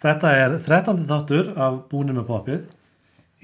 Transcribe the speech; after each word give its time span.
þetta 0.00 0.30
er 0.36 0.54
13. 0.56 1.02
þáttur 1.08 1.50
af 1.60 1.82
Búni 1.90 2.14
með 2.16 2.26
poppið. 2.30 2.62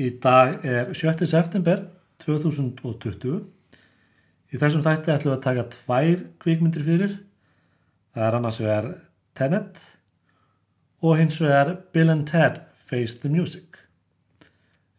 Í 0.01 0.11
dag 0.23 0.64
er 0.64 0.93
7. 0.96 1.27
september 1.29 1.85
2020. 2.25 3.43
Í 4.53 4.61
þessum 4.61 4.84
þætti 4.84 5.12
ætlum 5.12 5.32
við 5.32 5.37
að 5.37 5.45
taka 5.46 5.66
tvær 5.75 6.25
kvikmyndir 6.43 6.87
fyrir. 6.87 7.14
Það 8.16 8.29
er 8.29 8.39
annars 8.39 8.61
vegar 8.62 8.91
Tenet 9.37 9.80
og 11.05 11.19
hins 11.21 11.41
vegar 11.43 11.75
Bill 11.93 12.12
and 12.12 12.29
Ted 12.29 12.62
Face 12.88 13.20
the 13.20 13.32
Music. 13.32 13.77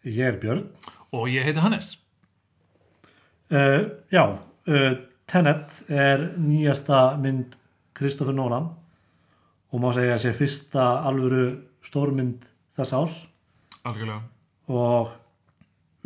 Ég 0.05 0.33
er 0.33 0.41
Björn. 0.41 0.67
Og 1.15 1.29
ég 1.31 1.45
heiti 1.47 1.63
Hannes. 1.63 1.95
Uh, 3.47 3.87
já, 4.11 4.23
uh, 4.67 4.91
Tenet 5.27 5.81
er 5.89 6.33
nýjasta 6.37 7.15
mynd 7.21 7.55
Kristoffer 7.97 8.35
Nolan 8.35 8.69
og 9.71 9.81
má 9.83 9.89
segja 9.95 10.15
að 10.15 10.23
sé 10.25 10.33
fyrsta 10.37 10.85
alvöru 11.07 11.45
stórmynd 11.83 12.45
þess 12.77 12.93
ás 12.97 13.15
Algjörlega. 13.87 14.21
og 14.67 15.15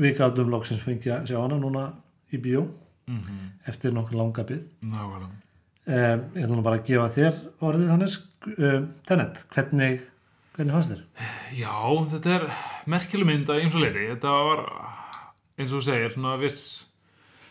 við 0.02 0.18
gætum 0.18 0.50
loksins 0.54 0.82
fengið 0.86 1.14
að 1.20 1.28
sjá 1.30 1.38
hana 1.42 1.60
núna 1.62 1.88
í 2.34 2.38
bíó 2.42 2.68
Mm 3.08 3.50
eftir 3.68 3.92
nokkur 3.94 4.16
langa 4.18 4.44
bið. 4.48 4.62
Nákvæmlega. 4.90 5.28
Um, 5.86 6.22
ég 6.34 6.44
ætla 6.46 6.56
nú 6.56 6.64
bara 6.66 6.78
að 6.80 6.86
gefa 6.88 7.10
þér 7.14 7.36
orðið 7.68 7.90
Hannes. 7.92 8.16
Um, 8.58 8.88
Tenet, 9.06 9.42
hvernig, 9.54 10.02
hvernig 10.56 10.74
fannst 10.76 10.94
þér? 10.94 11.04
Já, 11.58 11.76
þetta 12.14 12.32
er 12.38 12.46
merkileg 12.90 13.28
mynd 13.30 13.52
að 13.52 13.62
eins 13.62 13.76
og 13.78 13.84
leiti. 13.84 14.08
Þetta 14.14 14.34
var, 14.48 14.64
eins 15.58 15.74
og 15.74 15.78
þú 15.78 15.84
segir, 15.90 16.14
svona 16.16 16.34
viss, 16.42 16.64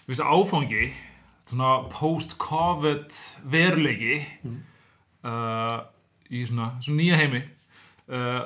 viss 0.09 0.23
áfangi, 0.25 0.89
svona 1.51 1.71
post-covid 1.95 3.19
veruleiki 3.55 4.19
uh, 5.27 5.79
í 6.31 6.45
svona, 6.49 6.73
svona 6.85 7.03
nýja 7.03 7.21
heimi. 7.21 7.43
Uh, 8.11 8.43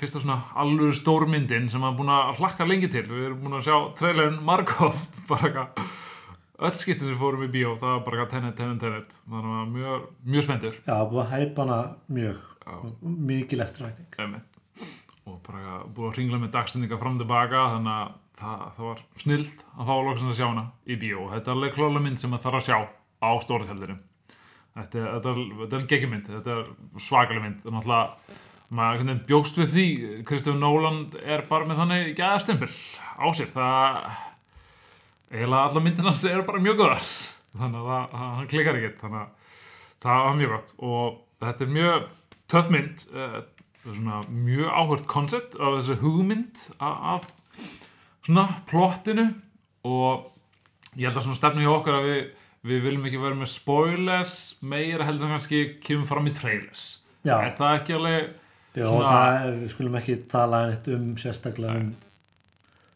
fyrsta 0.00 0.22
svona 0.22 0.38
alveg 0.56 0.94
stórmyndin 0.96 1.68
sem 1.68 1.82
maður 1.82 1.98
búin 1.98 2.14
að 2.14 2.38
hlakka 2.38 2.68
lengi 2.68 2.88
til. 2.92 3.04
Við 3.10 3.26
erum 3.28 3.42
búin 3.42 3.58
að 3.58 3.66
sjá 3.66 3.76
trailerin 3.98 4.40
margóft, 4.46 5.20
bara 5.30 5.50
eitthvað, 5.50 5.92
öll 6.64 6.74
skipti 6.80 7.04
sem 7.10 7.20
fórum 7.20 7.44
í 7.44 7.50
bíó, 7.52 7.74
það 7.80 7.92
var 7.92 8.02
bara 8.06 8.18
eitthvað 8.18 8.32
tennet, 8.36 8.56
tennet, 8.60 8.80
tennet. 8.80 9.20
Þannig 9.28 9.60
að 9.60 9.70
mjög, 9.76 10.08
mjög 10.34 10.48
spenntur. 10.48 10.80
Já, 10.86 10.96
búið 11.10 11.22
að 11.26 11.32
hæpa 11.34 11.66
hana 11.66 11.78
mjög, 12.20 12.42
eftirvækting. 13.68 14.10
Einmitt. 14.24 14.50
og 15.24 15.38
bara 15.40 15.78
búið 15.88 16.10
að 16.10 16.18
ringla 16.18 16.38
með 16.40 16.50
dagsendinga 16.52 16.98
fram 17.00 17.14
og 17.16 17.22
tilbaka 17.22 17.60
þannig 17.74 17.94
að 17.94 18.16
það, 18.40 18.64
það 18.76 18.88
var 18.88 18.98
snilt 19.22 19.62
að 19.72 19.88
fá 19.88 19.94
loksins 19.94 20.32
að 20.32 20.40
sjá 20.40 20.46
hana 20.50 20.64
í 20.84 20.98
bíó 21.00 21.28
þetta 21.30 21.50
er 21.50 21.54
alveg 21.56 21.76
klála 21.78 22.02
mynd 22.04 22.20
sem 22.20 22.32
maður 22.32 22.44
þarf 22.44 22.58
að 22.58 22.66
sjá 22.68 22.78
á 23.24 23.30
stórtjaldinu 23.44 23.96
þetta, 24.74 25.04
þetta, 25.14 25.34
þetta 25.60 25.78
er 25.78 25.86
geggjumynd, 25.92 26.32
þetta 26.38 26.58
er 26.58 26.68
svakaleg 27.06 27.44
mynd. 27.44 27.62
Er 27.64 27.76
náttúrulega 27.76 28.40
maður 28.74 29.20
bjókst 29.28 29.58
við 29.60 29.72
því? 29.74 29.86
Kristofur 30.26 30.58
Nóland 30.60 31.14
er 31.22 31.44
bara 31.50 31.68
með 31.68 31.82
þannig 31.82 32.14
gæðastempil 32.18 32.70
á 32.70 33.26
sér. 33.36 33.50
Það 33.52 33.98
eiginlega 35.34 35.62
alla 35.68 35.82
myndina 35.84 36.10
hans 36.10 36.26
eru 36.28 36.46
bara 36.46 36.62
mjög 36.62 36.80
góðar. 36.82 37.08
Þannig 37.54 37.80
að 37.80 37.88
það, 37.90 38.14
hann 38.20 38.50
klikkar 38.50 38.78
ekkert. 38.80 39.00
Þannig 39.02 39.20
að 39.22 39.56
það 40.04 40.22
var 40.26 40.38
mjög 40.40 40.54
gott. 40.54 40.74
Og 40.90 41.18
þetta 41.44 41.66
er 41.66 41.74
mjög 41.78 42.06
töff 42.54 42.70
mynd. 42.72 43.06
Eh, 43.14 43.40
svona 43.84 44.20
mjög 44.32 44.70
áhört 44.72 45.08
koncept 45.10 45.58
af 45.60 45.78
þessu 45.78 45.98
hugmynd 46.00 46.62
af 46.80 47.28
svona 48.24 48.46
plottinu. 48.70 49.28
Og 49.84 50.30
ég 50.96 51.08
held 51.08 51.18
að 51.18 51.26
svona 51.28 51.40
stefnu 51.40 51.66
hjá 51.66 51.74
okkur 51.74 51.98
að 51.98 52.08
við, 52.08 52.22
við 52.64 52.80
viljum 52.86 53.04
ekki 53.08 53.20
vera 53.22 53.36
með 53.38 53.50
spoilers 53.52 54.36
meira 54.64 55.04
heldur 55.08 55.28
en 55.28 55.36
kannski 55.36 55.60
kemur 55.84 56.08
fram 56.08 56.30
í 56.30 56.34
trailers. 56.36 56.84
Já. 57.24 57.38
er 57.40 57.54
það 57.56 57.78
ekki 57.80 57.94
alveg 57.98 58.32
Já, 58.74 58.82
Svona- 58.88 59.10
það 59.14 59.34
er, 59.46 59.52
við 59.62 59.68
skulum 59.70 59.94
ekki 60.00 60.14
tala 60.32 60.58
um 60.96 61.04
sérstaklega 61.20 61.76
um 61.78 61.90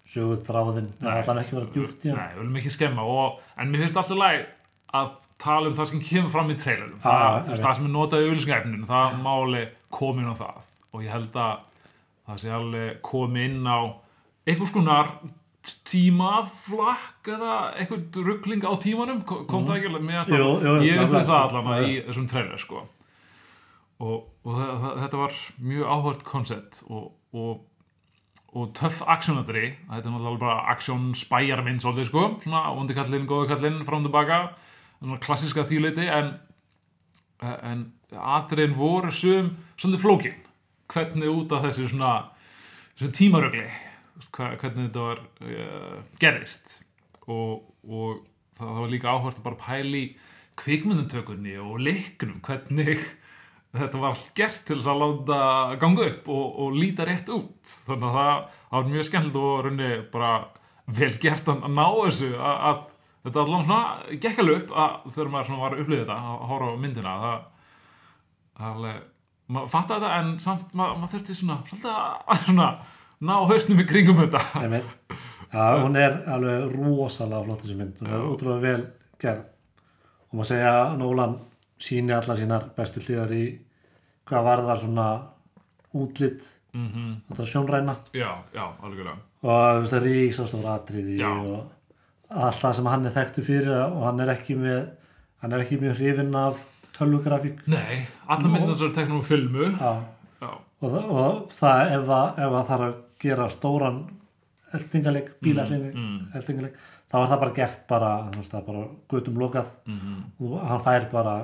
söguð 0.09 0.41
þráðin, 0.49 0.89
það 0.99 1.19
ætlar 1.21 1.41
ekki 1.43 1.53
að 1.55 1.59
vera 1.61 1.73
djúpt 1.77 2.05
í 2.07 2.11
hann. 2.11 2.31
Við 2.33 2.41
viljum 2.43 2.57
ekki 2.63 2.73
skemma 2.75 3.05
og, 3.13 3.41
en 3.61 3.71
mér 3.71 3.85
finnst 3.85 4.01
alltaf 4.01 4.19
læg 4.19 4.47
að 4.99 5.11
tala 5.39 5.69
um 5.71 5.77
það 5.79 5.91
sem 5.93 6.03
kemur 6.09 6.33
fram 6.35 6.51
í 6.51 6.57
trailerum 6.59 6.97
Já, 6.97 7.05
það, 7.05 7.51
það 7.63 7.75
sem 7.79 7.89
er 7.89 7.95
notað 7.95 8.25
í 8.25 8.29
auðlýsingæfninu 8.33 8.89
það 8.89 9.19
máli 9.27 9.63
komin 9.95 10.31
á 10.33 10.35
það. 10.41 10.63
Og 10.97 11.05
ég 11.05 11.13
held 11.13 11.37
að 11.45 11.55
það 12.29 12.41
sé 12.43 12.53
alveg 12.59 13.01
komin 13.05 13.45
inn 13.61 13.69
á 13.69 13.79
einhvers 14.49 14.73
konar 14.75 15.13
tímaflakk 15.89 17.29
eða 17.35 17.55
eitthvað 17.79 18.21
ruggling 18.27 18.65
á 18.65 18.73
tímanum? 18.83 19.23
Kom, 19.29 19.47
kom 19.51 19.67
það 19.69 19.77
ekki 19.81 19.91
alveg? 19.93 20.05
Með 20.09 20.21
að 20.21 20.29
Mhm. 20.29 20.85
Ég 20.87 21.03
upplýði 21.05 21.27
það 21.29 21.43
allan 21.49 21.71
Já, 21.73 21.89
í 21.89 22.03
þessum 22.09 22.29
trailer 22.29 22.59
sko. 22.63 22.83
og, 24.01 24.29
og 24.45 24.53
það, 24.55 24.75
það, 24.83 24.99
þetta 25.03 25.19
var 25.23 25.33
mjög 25.73 25.89
áhört 25.97 26.23
koncept 26.25 26.83
og, 26.91 27.13
og 27.35 27.65
og 28.57 28.71
töff 28.73 29.03
aksjónatri 29.05 29.75
þetta 29.91 30.09
er 30.09 30.13
náttúrulega 30.15 30.41
bara 30.41 30.73
aksjón 30.73 31.11
spæjarmynd 31.15 31.83
svolítið 31.83 32.07
sko, 32.09 32.23
svona 32.43 32.63
vondi 32.75 32.95
kallinn, 32.97 33.27
góði 33.29 33.49
kallinn 33.51 33.83
fram 33.85 34.01
og 34.01 34.07
tilbaka, 34.09 34.39
svona 35.03 35.19
klassiska 35.21 35.67
þýleiti 35.69 36.07
en 36.09 36.31
en 37.45 37.93
atriðin 38.17 38.73
voru 38.75 39.13
sum 39.13 39.51
svolítið 39.77 40.01
flókin. 40.03 40.39
Hvernig 40.89 41.29
út 41.29 41.53
af 41.53 41.63
þessu 41.67 41.91
svona 41.93 42.15
þessu 42.97 43.13
tímarögli 43.19 43.67
hvernig 44.27 44.89
þetta 44.89 45.05
var 45.05 45.23
uh, 45.45 46.01
gerist 46.23 46.79
og, 47.29 47.69
og 47.87 48.21
það, 48.59 48.67
það 48.67 48.83
var 48.83 48.93
líka 48.93 49.15
áhvert 49.15 49.41
að 49.41 49.47
bara 49.47 49.63
pæli 49.63 50.05
kvikmyndutökunni 50.59 51.57
og 51.63 51.79
leiknum 51.87 52.41
hvernig 52.45 53.03
þetta 53.77 54.01
var 54.01 54.21
gert 54.37 54.63
til 54.67 54.79
þess 54.79 54.91
að 54.91 55.03
láta 55.03 55.41
ganga 55.81 56.07
upp 56.09 56.31
og, 56.33 56.47
og 56.65 56.79
líta 56.79 57.07
rétt 57.07 57.29
út. 57.33 57.59
Þannig 57.87 58.07
að 58.09 58.17
það, 58.19 58.47
það 58.71 58.79
var 58.79 58.95
mjög 58.95 59.09
skemmt 59.09 59.39
og 59.43 59.53
raunni 59.67 59.91
bara 60.13 60.33
vel 60.99 61.13
gert 61.21 61.51
að, 61.53 61.69
ná 61.69 61.85
þessu 61.85 62.31
að, 62.33 62.57
að 62.71 62.81
þetta 63.27 63.45
allan 63.45 63.67
svona 63.69 64.17
gekk 64.25 64.43
alveg 64.43 64.63
upp 64.63 64.75
að 64.85 64.99
þegar 65.13 65.33
maður 65.35 65.51
svona 65.51 65.63
var 65.63 65.77
að 65.77 65.83
upplifa 65.85 66.03
þetta 66.03 66.19
að 66.19 66.45
horfa 66.51 66.69
á 66.69 66.83
myndina 66.83 67.15
það, 67.23 67.41
það 68.59 68.71
alveg 68.73 69.01
maður 69.49 69.73
fatta 69.73 69.99
þetta 69.99 70.15
en 70.19 70.31
samt 70.45 70.77
maður, 70.77 71.01
maður 71.03 71.13
þurfti 71.15 71.37
svona 71.39 71.59
að 71.59 72.47
svona 72.47 72.69
ná 73.25 73.35
hausnum 73.49 73.81
í 73.83 73.87
kringum 73.89 74.21
þetta. 74.23 74.43
Einmitt. 74.63 75.15
Já, 75.49 75.65
hún 75.81 75.97
er 75.97 76.19
alveg 76.29 76.75
rosalega 76.75 77.45
flott 77.47 77.63
þessi 77.65 77.79
mynd, 77.79 77.97
hún 78.03 78.13
er 78.13 78.27
útrúlega 78.29 78.65
vel 78.67 78.83
gerð. 79.23 79.47
Og 80.29 80.37
maður 80.37 80.51
segja 80.51 80.75
að 80.83 80.99
Nólan 81.01 81.39
síni 81.81 82.13
allar 82.13 82.39
sínar 82.39 82.69
bestu 82.77 83.01
hlýðar 83.01 83.33
í 83.33 83.45
hvað 84.29 84.45
var 84.45 84.63
þar 84.67 84.83
svona 84.83 85.07
útlitt, 85.97 86.45
mm 86.75 86.89
-hmm. 86.89 87.17
þetta 87.31 87.47
sjónræna. 87.53 87.97
Já, 88.13 88.31
já, 88.55 88.65
algjörlega. 88.83 89.17
Og 89.43 89.89
það 89.89 89.97
er 89.97 90.03
rísastóra 90.03 90.75
atriði 90.75 91.23
og 91.25 91.71
allt 92.29 92.61
það 92.61 92.75
sem 92.77 92.87
hann 92.87 93.07
er 93.07 93.17
þekktu 93.17 93.43
fyrir 93.43 93.83
og 93.87 94.05
hann 94.05 94.21
er 94.21 94.35
ekki 94.35 94.57
með 94.57 94.91
hann 95.41 95.53
er 95.53 95.61
ekki 95.61 95.81
mjög 95.81 95.97
hrifinn 95.97 96.35
af 96.35 96.63
tölvugrafík. 96.99 97.67
Nei, 97.67 98.07
alla 98.27 98.49
myndin 98.49 98.75
þessar 98.75 98.95
teknum 98.95 99.23
filmu. 99.23 99.65
Já, 99.65 100.03
já, 100.43 100.51
og, 100.81 100.91
það, 100.91 101.05
og 101.11 101.53
það 101.53 101.93
ef 101.97 102.09
að, 102.09 102.39
ef 102.39 102.53
að 102.53 102.67
þarf 102.73 102.89
að 102.89 102.97
gera 103.23 103.49
stóran 103.53 104.05
eldingaleg, 104.77 105.33
bílallingi 105.43 105.91
mm, 105.95 106.17
eldingaleg, 106.39 106.79
þá 107.09 107.19
var 107.19 107.29
það 107.31 107.43
bara 107.43 107.57
gert 107.57 107.85
bara, 107.89 108.15
þú 108.29 108.41
veist, 108.41 108.53
það 108.53 108.61
er 108.61 108.67
bara 108.71 108.87
gutum 109.13 109.39
lokað. 109.43 109.75
Mm, 109.89 110.17
og 110.45 110.57
hann 110.69 110.83
fær 110.85 111.07
bara 111.13 111.37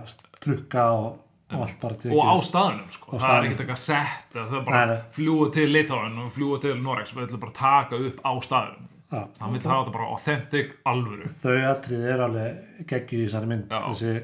trukka 0.45 0.89
og, 0.93 1.07
og 1.55 1.63
allt 1.65 1.79
bara 1.85 2.15
og 2.15 2.25
á 2.25 2.35
staðunum 2.45 2.91
sko. 2.93 3.07
Á 3.09 3.15
það 3.15 3.15
er 3.15 3.25
staðnum. 3.25 3.47
ekkert 3.47 3.63
eitthvað 3.65 3.85
sett 3.85 4.35
það 4.35 4.59
er 4.59 4.67
bara 4.69 4.99
fljúa 5.15 5.53
til 5.55 5.69
Litáin 5.71 6.19
og 6.21 6.35
fljúa 6.35 6.61
til 6.65 6.75
Norex 6.81 7.15
við 7.15 7.27
ætlum 7.29 7.45
bara 7.45 7.55
að 7.55 7.61
taka 7.63 8.03
upp 8.09 8.21
á 8.25 8.33
staðunum 8.49 8.91
Já, 9.15 9.21
það 9.39 9.53
vil 9.53 9.61
hafa 9.69 9.77
þetta 9.79 9.95
bara 9.95 10.07
authentic 10.11 10.71
alvöru. 10.91 11.29
Þau 11.43 11.59
atrið 11.69 12.07
er 12.11 12.23
alveg 12.25 12.87
geggju 12.91 13.21
í 13.21 13.27
þessari 13.29 13.51
mynd 13.51 13.71
Já. 13.71 13.81
þessi, 13.85 14.15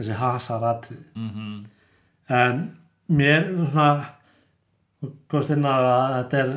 þessi 0.00 0.16
hasar 0.20 0.66
atrið 0.72 1.02
mm 1.14 1.28
-hmm. 1.34 1.58
en 2.38 2.62
mér 3.06 3.46
svona 3.70 4.15
góðst 5.30 5.52
inn 5.54 5.68
að 5.68 5.86
þetta 6.16 6.38
er 6.40 6.52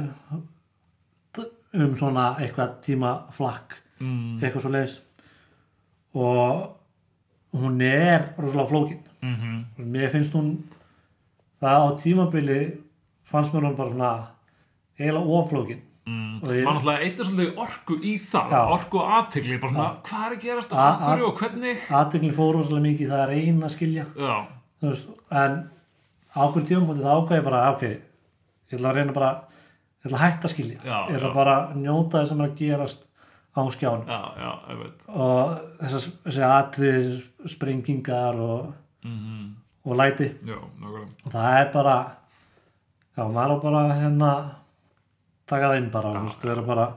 um 1.80 1.94
svona 1.95 2.31
eitthvað 2.41 2.80
tíma 2.81 3.13
flakk 3.36 3.75
mm. 4.00 4.39
eitthvað 4.41 4.63
svo 4.63 4.71
leiðis 4.74 4.95
og 6.18 7.59
hún 7.59 7.81
er 7.86 8.31
rosalega 8.38 8.69
flókin. 8.69 9.03
-hmm. 9.21 9.86
mér 9.86 10.09
finnst 10.09 10.33
hún 10.33 10.63
það 11.62 11.77
á 11.86 11.88
tímabili 12.03 12.62
fannst 13.24 13.53
mér 13.53 13.63
hún 13.63 13.75
bara 13.75 13.89
svona 13.89 14.27
eiginlega 15.00 15.25
oflókin. 15.25 15.81
Mm. 16.06 16.41
Og 16.44 16.50
ég- 16.50 16.65
maður 16.65 16.75
náttúrulega 16.75 17.03
eitthvað 17.03 17.25
svolítið 17.25 17.57
orku 17.57 17.94
í 18.01 18.13
það 18.31 18.50
Já. 18.51 18.62
orku 18.75 18.97
og 18.97 19.09
aðtegli 19.18 19.62
bara 19.62 19.71
svona, 19.74 19.95
hvað 20.03 20.25
er 20.25 20.36
að 20.36 20.41
gerast? 20.41 20.74
Og 20.74 20.80
akkur 20.80 21.24
og 21.27 21.38
hvernig? 21.38 21.77
aðtegli 21.89 22.31
fór 22.33 22.53
rosalega 22.56 22.88
mikið 22.88 23.09
það 23.09 23.24
er 23.24 23.30
eina 23.38 23.65
að 23.65 23.75
skilja. 23.75 24.06
Veist, 24.81 25.07
en 25.31 25.69
á 26.36 26.39
okkur 26.47 26.63
tímabili 26.63 27.03
það 27.03 27.18
ákvæði 27.19 27.44
bara 27.44 27.71
ok, 27.74 27.83
ég 28.69 28.77
ætla 28.77 28.92
að 28.92 29.00
reyna 29.00 29.16
bara 29.16 29.31
ég 30.00 30.10
ætla 30.10 30.18
að 30.19 30.25
hætta 30.25 30.48
að 30.50 30.54
skilja. 30.56 30.80
Já, 30.83 30.98
ég 31.10 31.19
ætla 31.19 31.31
já. 31.31 31.38
bara 31.38 31.56
að 31.62 31.80
njóta 31.83 32.21
þess 32.21 32.33
að 32.33 32.42
maður 32.42 32.54
að 32.54 32.60
gerast 32.63 33.06
á 33.50 33.62
skján 33.74 34.04
já, 34.06 34.19
já, 34.39 34.51
ég 34.69 34.80
veit 34.83 35.07
og 35.10 35.56
þessar, 35.80 36.12
þessi 36.27 36.44
atrið 36.50 37.10
sprengingar 37.56 38.44
og, 38.45 38.69
mm 39.07 39.48
og 39.89 39.95
læti. 39.95 40.25
Já, 40.45 40.57
og 40.60 41.31
það 41.31 41.54
er 41.57 41.69
bara 41.74 41.94
já, 43.18 43.24
maður 43.25 43.62
bara 43.63 43.83
hérna 43.95 44.31
taka 45.50 45.72
það 45.72 45.80
inn 45.81 45.92
bara, 45.94 46.12
þú 46.18 46.27
veist, 46.27 46.44
vera 46.51 46.65
bara 46.68 46.88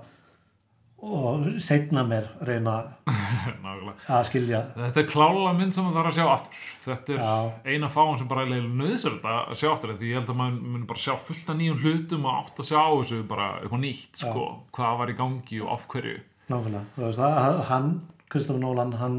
og 1.03 1.47
setna 1.63 2.05
mér 2.07 2.29
reyna 2.47 2.75
að 4.13 4.27
skilja 4.29 4.61
Þetta 4.77 5.01
er 5.03 5.09
klála 5.11 5.53
mynd 5.57 5.75
sem 5.75 5.87
það 5.89 5.97
þarf 5.99 6.11
að 6.13 6.17
sjá 6.19 6.27
aftur. 6.31 6.61
Þetta 6.85 7.15
er 7.17 7.23
Já. 7.23 7.33
eina 7.73 7.89
fáin 7.91 8.19
sem 8.21 8.29
bara 8.31 8.45
er 8.47 8.69
nöðsöld 8.69 9.25
að 9.27 9.55
sjá 9.59 9.69
aftur 9.73 9.95
því 9.99 10.11
ég 10.13 10.21
held 10.21 10.31
að 10.31 10.39
maður 10.39 10.61
muni 10.77 10.89
bara 10.93 11.03
sjá 11.03 11.15
fullt 11.19 11.51
af 11.51 11.59
nýjum 11.59 11.81
hlutum 11.83 12.29
og 12.29 12.37
átt 12.45 12.63
að 12.63 12.69
sjá 12.71 12.81
þessu 12.87 13.21
bara 13.33 13.49
upp 13.67 13.75
á 13.75 13.79
nýtt, 13.83 14.21
sko, 14.23 14.45
hvað 14.79 15.01
var 15.03 15.13
í 15.13 15.17
gangi 15.19 15.61
og 15.65 15.73
af 15.75 15.89
hverju. 15.91 16.19
nákvæmlega, 16.53 16.85
þú 16.97 17.05
veist, 17.07 17.19
það, 17.23 17.59
hann 17.73 17.91
Kristofur 18.33 18.63
Nólan, 18.63 18.95
hann 19.01 19.19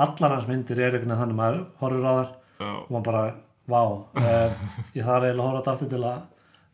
allar 0.00 0.34
hans 0.36 0.48
myndir 0.50 0.78
er 0.80 0.94
einhvern 0.96 1.10
veginn 1.12 1.20
þannig 1.22 1.38
maður 1.38 1.62
horfir 1.80 2.06
á 2.10 2.12
þar 2.18 2.34
Já, 2.60 2.72
og 2.80 2.90
maður 2.90 3.06
bara, 3.10 3.22
vá 3.70 3.82
eh, 4.20 4.66
ég 4.98 5.06
þarf 5.06 5.28
eiginlega 5.28 5.38
að 5.38 5.46
horfa 5.46 5.60
þetta 5.60 5.74
aftur 5.76 5.92
til 5.94 6.02
að 6.10 6.20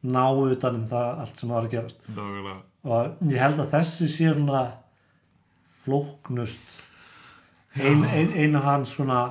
ná 0.07 0.25
utan 0.47 0.77
um 0.81 0.87
það 0.91 1.21
allt 1.25 1.41
sem 1.43 1.51
var 1.51 1.65
að 1.67 1.73
gerast 1.77 2.01
nákvæmlega. 2.09 2.57
Og 2.87 3.17
ég 3.27 3.41
held 3.43 3.59
að 3.63 3.73
þessi 3.75 4.07
sé 4.09 4.33
svona 4.37 4.61
flóknust. 5.85 6.83
Ein, 7.77 8.05
ein, 8.09 8.31
einu 8.33 8.61
hans 8.65 8.95
svona 8.97 9.25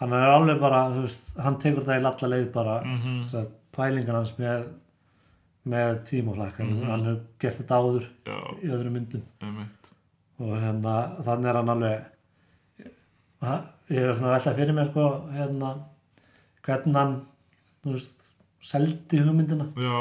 hann 0.00 0.12
er 0.16 0.30
alveg 0.34 0.58
bara, 0.62 0.86
þú 0.94 1.02
veist, 1.04 1.20
hann 1.44 1.58
tekur 1.62 1.84
það 1.86 1.98
í 2.00 2.04
lalla 2.06 2.30
leið 2.32 2.48
bara, 2.54 2.78
Mm 2.86 3.20
þess 3.26 3.36
að 3.42 3.50
pælingar 3.76 4.18
hans 4.20 4.32
með 4.38 4.64
með 5.64 5.94
tímaflakk, 6.04 6.58
Mhm. 6.60 6.82
hann 6.90 7.04
hefur 7.06 7.20
gert 7.40 7.58
þetta 7.58 7.76
áður 7.80 8.02
Já, 8.26 8.38
í 8.62 8.68
öðrum 8.68 8.92
myndum. 8.98 9.22
Einmitt. 9.40 9.90
og 10.40 10.58
hérna, 10.60 10.94
þannig 11.24 11.48
er 11.48 11.56
hann 11.56 11.68
alveg 11.72 12.04
ég 13.90 14.00
er 14.08 14.14
svona 14.14 14.34
veltað 14.36 14.56
fyrir 14.58 14.74
mér 14.76 14.86
sko, 14.90 15.04
hérna 15.32 15.70
hvernig 16.64 16.96
hann, 16.96 17.14
þú 17.84 17.92
veist 17.96 18.23
seldi 18.64 19.20
hugmyndina, 19.20 19.66
Já, 19.76 19.96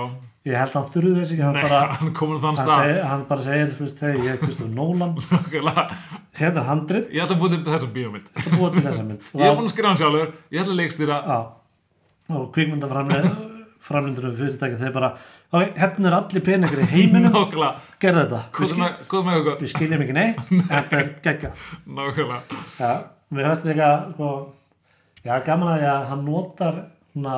ég 0.47 0.55
held 0.59 0.71
að 0.71 0.77
hann 0.77 0.91
þurði 0.93 1.13
þess 1.17 1.33
ekki, 1.33 1.43
hann 1.43 1.57
nei, 1.57 1.63
bara 1.65 1.79
hann 1.99 2.13
hann, 2.61 2.69
seg, 2.69 2.99
hann 3.11 3.25
bara 3.29 3.45
segir, 3.45 3.73
veist, 3.79 4.03
hey, 4.05 4.13
ég 4.23 4.29
er 4.33 4.39
Kristofur 4.41 4.71
Nólan. 4.73 5.15
Hérna 6.39 6.63
er 6.63 6.67
handrit, 6.69 7.09
Ég 7.13 7.25
ætla 7.25 7.35
að 7.35 7.41
búið 7.43 7.55
til 7.57 7.73
þessa 7.73 7.89
bíómynd. 7.93 8.29
það 8.39 8.55
búið 8.57 8.77
til 8.77 8.85
þessa 8.87 9.03
mynd. 9.09 9.27
Ég 9.37 9.45
er 9.45 9.57
búin 9.57 9.67
að 9.67 9.73
skrifa 9.75 9.91
hann 9.91 9.99
sjálfur, 10.01 10.31
ég 10.55 10.63
ætla 10.63 10.73
að 10.73 10.79
leikstýra. 10.81 11.17
Og 12.33 12.45
kvikmyndaframlindurum 12.55 14.35
fyrirtæki 14.39 14.79
þeir 14.79 14.93
bara, 14.95 15.09
ok, 15.51 15.65
hérna 15.81 16.09
er 16.09 16.17
allir 16.17 16.45
peningar 16.47 16.81
í 16.81 16.87
heiminum, 16.93 17.35
gerðu 18.01 18.23
þetta. 18.23 18.39
Við, 18.39 18.55
Hvað 18.57 18.71
skil, 18.71 18.85
eitthvað? 19.35 19.57
við 19.59 19.73
skiljum 19.75 20.05
ekki 20.07 20.15
neitt. 20.17 20.39
Þetta 20.71 21.01
er. 21.03 21.09
Já, 22.79 22.93
mér 23.33 23.49
finnst 23.51 23.67
líka 23.67 23.91
sko, 24.13 24.31
já, 25.25 25.35
gaman 25.45 25.75
að 25.75 25.85
að 25.91 26.07
hann 26.13 26.25
notar 26.25 26.79
svona 27.11 27.37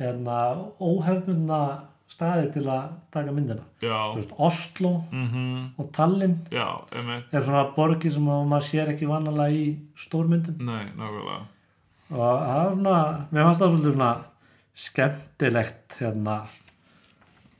hérna, 0.00 0.38
óhefmundna 0.80 1.60
staði 2.08 2.52
til 2.52 2.62
að 2.68 2.90
taka 3.14 3.32
myndina 3.32 3.62
veist, 3.80 4.30
Oslo 4.38 5.04
Mhm. 5.12 5.74
og 5.78 5.92
Tallinn 5.92 6.36
Já, 6.52 6.66
er 7.32 7.40
svona 7.42 7.74
borgir 7.74 8.12
sem 8.12 8.26
að 8.26 8.46
maður 8.48 8.68
sér 8.68 8.88
ekki 8.94 9.06
vanalega 9.08 9.50
í 9.54 9.78
stórmyndum 9.96 10.58
Nei, 10.60 10.84
nákvæmlega. 10.96 11.40
og 12.10 12.18
það 12.18 12.66
er 12.66 12.72
svona, 12.74 13.26
mér 13.32 13.44
fannst 13.48 13.60
það 13.60 13.70
svolítið 13.72 13.92
svona 13.94 14.24
skemmtilegt 14.74 15.98
hérna 16.00 16.36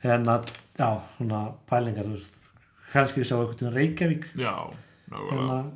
hérna, 0.04 0.34
já, 0.78 0.90
svona 1.16 1.40
pælingar, 1.70 2.04
þú 2.04 2.16
veist, 2.18 2.50
kannski 2.92 3.22
við 3.22 3.28
sjá 3.30 3.36
eitthvað 3.40 3.62
um 3.68 3.74
Reykjavík 3.74 4.24
Já, 4.36 4.54
nákvæmlega. 5.10 5.38
hérna, 5.38 5.70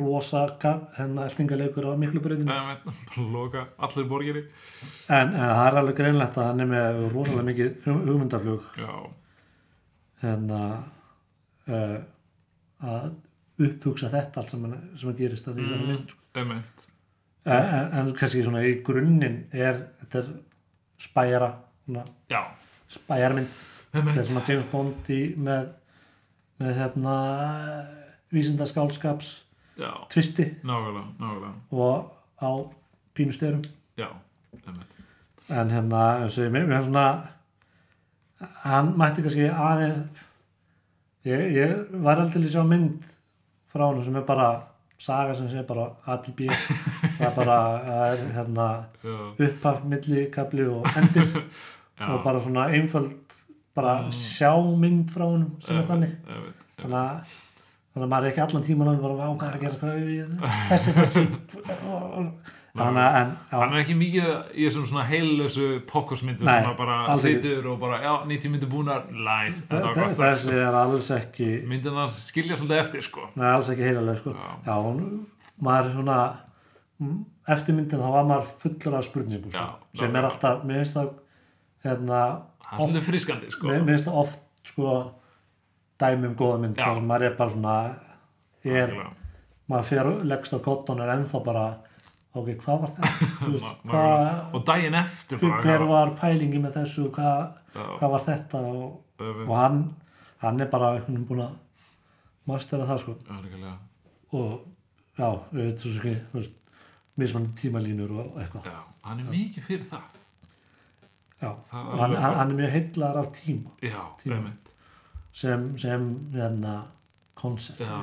rosa 0.00 0.42
hérna, 0.98 1.24
eltingaleikur 1.28 1.86
á 1.88 1.92
miklu 1.98 2.20
breytinu 2.24 2.50
allir 3.78 4.08
borgiri. 4.10 4.42
en, 5.08 5.28
en 5.34 5.52
það 5.56 5.66
er 5.66 5.78
alveg 5.80 5.96
greinlegt 6.00 6.38
að 6.38 6.48
hann 6.50 6.60
er 6.64 6.70
með 6.72 6.98
rosalega 7.14 7.46
mikið 7.50 7.70
hug- 7.86 8.02
hugmyndaflug. 8.08 8.66
Já, 8.80 8.92
hérna 10.22 10.60
uh, 11.68 11.96
að 12.82 13.14
upphugsa 13.66 14.10
þetta 14.12 14.42
allt 14.42 14.50
sem, 14.52 14.66
sem 15.00 15.10
að 15.12 15.16
gerist 15.22 15.48
að 15.48 15.60
þessari 15.62 15.86
Mm. 15.86 16.06
einmitt. 16.36 16.86
en, 17.46 17.62
en, 17.64 17.92
en 18.00 18.12
kannski 18.18 18.42
svona 18.44 18.60
í 18.66 18.74
grunninn 18.84 19.44
er 19.52 19.78
þetta 20.02 20.18
er 20.18 20.28
spæjara 21.00 21.50
spæjarmynd. 22.88 23.48
Þetta 23.92 24.18
er 24.20 24.24
svona 24.28 24.42
James 24.48 24.66
Bond 24.72 25.08
með 25.38 25.68
með 26.60 26.74
hérna 26.78 27.14
vísindaskálskaps 28.32 29.30
tvisti. 30.10 30.44
Nákvæmlega, 30.64 31.04
nákvæmlega. 31.20 31.52
og 31.72 32.12
á 32.42 32.50
pínustyrum 33.14 33.62
en 35.48 35.70
hérna 35.70 36.02
ég 36.26 36.50
mér 36.50 36.66
finnst 36.66 36.88
svona 36.88 37.06
hann 38.64 38.88
mætti 38.98 39.22
kannski 39.22 39.46
aðeins 39.48 40.24
ég, 41.24 41.44
ég 41.54 41.76
var 42.04 42.20
aldrei 42.20 42.42
að 42.44 42.50
sjá 42.54 42.64
mynd 42.66 43.04
frá 43.72 43.86
hann 43.86 44.04
sem 44.04 44.16
er 44.16 44.24
bara 44.26 44.48
saga 44.98 45.34
sem 45.34 45.48
sé 45.48 45.62
bara 45.68 45.90
A 46.06 46.16
til 46.16 46.32
B. 46.32 46.46
Það 47.18 47.26
er 47.26 47.34
bara 47.36 47.58
er 48.10 48.16
hérna 48.36 48.66
upphaf, 49.38 49.82
milli, 49.84 50.26
kapli 50.32 50.64
og 50.68 50.86
endir. 50.96 51.26
Já. 52.00 52.08
og 52.12 52.24
bara 52.24 52.40
svona 52.40 52.66
einföld 52.68 53.12
bara 53.74 53.94
Mm. 54.02 54.10
sjá 54.12 54.50
mynd 54.80 55.10
frá 55.10 55.24
honum 55.24 55.56
sem 55.60 55.76
er 55.76 55.82
þannig. 55.84 56.12
þannig 56.80 56.98
að 56.98 57.34
þannig 57.96 58.04
að 58.04 58.12
maður 58.12 58.26
er 58.26 58.30
ekki 58.34 58.42
allan 58.44 58.64
tíman 58.66 58.88
alveg 58.92 59.02
bara, 59.06 59.24
á 59.24 59.32
hvað 59.32 59.48
er 59.48 59.56
að 59.56 59.62
gera 59.64 59.74
ég- 60.04 60.32
þessi, 60.68 60.92
þessi 61.00 61.22
þannig 62.76 63.00
að 63.00 63.30
Hann 63.56 63.72
er 63.72 63.78
ekki 63.80 63.94
mikið 63.96 64.26
í 64.52 64.66
þessum 64.66 64.84
svona 64.90 65.04
heillösu 65.08 65.66
pokkosmyndum 65.88 66.44
sem 66.50 66.66
að 66.68 66.74
bara 66.76 66.96
situr 67.22 67.68
og 67.72 67.78
bara, 67.80 68.00
já, 68.04 68.12
90 68.28 68.52
myndir 68.52 68.68
þe- 69.94 69.94
gott. 69.96 70.18
þessi 70.20 70.52
er 70.60 70.76
alls 70.82 71.08
ekki 71.16 71.48
Myndin 71.70 71.96
það 71.96 72.10
skilja 72.18 72.58
svolítið 72.60 72.82
eftir, 72.82 73.06
sko. 73.08 73.24
Nei, 73.34 73.46
alls 73.54 73.70
ekki 73.72 73.86
heilaleg 73.88 74.20
sko. 74.20 74.34
Já. 74.36 74.50
Já, 74.66 74.74
hún, 74.84 75.00
maður 75.62 75.94
svona 75.96 76.18
mm, 77.00 77.16
eftir 77.56 77.78
myndin 77.78 78.02
þá 78.04 78.10
var 78.18 78.28
maður 78.28 78.52
fullur 78.66 78.98
af 79.00 79.08
spurningum 79.08 79.50
sko. 79.54 79.56
Já, 79.64 80.00
sem 80.02 80.16
er 80.20 80.28
alltaf, 80.28 80.64
mér 80.68 80.82
finnst 80.82 80.98
það 81.00 81.14
hérna, 81.86 82.20
Það 82.66 82.72
er 82.76 82.82
svolítið 82.82 83.08
frískandi, 83.08 83.50
sko. 83.56 83.68
mér 83.72 83.84
finnst 83.88 84.04
það 84.10 84.20
oft 84.26 84.40
sko, 84.68 84.92
dæmi 86.00 86.28
um 86.30 86.36
góða 86.38 86.60
mynd 86.62 86.76
þar 86.80 86.94
sem 86.98 87.06
maður 87.08 87.26
er 87.30 87.36
bara 87.38 87.54
svona 87.54 87.76
er, 88.66 88.94
maður 89.70 89.88
fer 89.90 90.10
leggst 90.32 90.56
á 90.56 90.58
kotton 90.64 91.00
er 91.04 91.12
ennþá 91.16 91.42
bara 91.46 91.66
ok, 92.36 92.48
hvað 92.62 92.82
var 92.82 92.90
þetta? 92.96 93.12
Veist, 93.50 93.68
nákvæmlega. 93.84 94.32
Og 94.52 94.64
daginn 94.68 94.98
eftir 95.00 95.40
bara, 95.40 95.60
hver 95.64 95.84
var 95.88 96.12
pælingi 96.20 96.60
með 96.60 96.76
þessu? 96.80 97.06
Hvað, 97.14 97.46
Já, 97.76 97.84
hvað 98.00 98.12
var 98.16 98.26
þetta? 98.26 98.60
Og, 98.72 99.24
og 99.46 99.54
hann, 99.56 99.80
hann 100.44 100.60
er 100.60 100.70
bara 100.72 100.90
búin 101.06 101.44
að 101.46 101.54
mastera 102.46 102.86
það 102.88 103.02
sko. 103.02 103.16
Já, 103.26 103.72
og 104.36 104.52
já, 105.16 105.30
við 105.54 105.62
veitum 105.64 105.94
svo 105.94 106.02
ekki 106.02 106.14
þú 106.30 106.40
veist, 106.42 106.54
mismann 107.16 107.48
tímalínur 107.56 108.12
og 108.20 108.38
eitthvað. 108.42 108.68
Já, 108.68 108.78
hann 109.08 109.24
er 109.24 109.30
mikið 109.32 109.68
fyrir 109.70 109.88
það. 109.88 110.20
já, 111.40 111.50
Það 111.70 111.90
hann, 112.02 112.16
hann 112.20 112.50
er 112.52 112.58
mjög 112.60 112.74
heillar 112.76 113.20
af 113.22 113.32
tíma. 113.40 113.72
Já, 113.80 114.00
Tíma. 114.20 114.52
Sem, 115.36 115.66
sem 115.80 116.06
hérna 116.34 116.76
koncept 117.36 117.82
Já, 117.84 118.00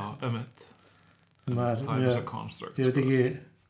er 1.74 1.82
Það 1.84 1.98
er 1.98 2.08
þess 2.08 2.20
að 2.22 2.26
construct. 2.30 2.78
ég 2.80 2.86
veit 2.86 2.94
sko. 2.96 3.02
ekki 3.04 3.22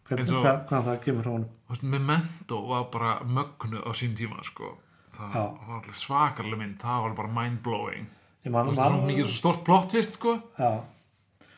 hvern, 0.08 0.22
og- 0.38 0.44
hvað, 0.46 0.58
hvað 0.70 0.88
það 0.90 0.98
kemur 1.06 1.24
frá 1.24 1.34
veist, 1.74 1.84
Memento 1.84 2.60
var 2.68 2.84
bara 2.92 3.14
mögnu 3.26 3.80
á 3.82 3.92
sín 3.98 4.14
tíma, 4.18 4.44
sko. 4.44 4.78
Það 5.14 5.34
Já. 5.34 5.44
var 5.68 5.76
alveg 5.80 5.96
svakalega 5.96 6.58
mynd, 6.58 6.78
það 6.82 7.02
var 7.08 7.14
bara 7.16 7.32
mind-blowing. 7.38 8.06
ég 8.44 8.50
Þú 8.50 8.52
man, 8.52 8.68
veist, 8.68 8.82
svo 8.82 9.06
mikið 9.08 9.26
svo 9.32 9.38
stort 9.38 9.64
plott, 9.66 9.92
vist, 9.94 10.14
sko. 10.20 10.40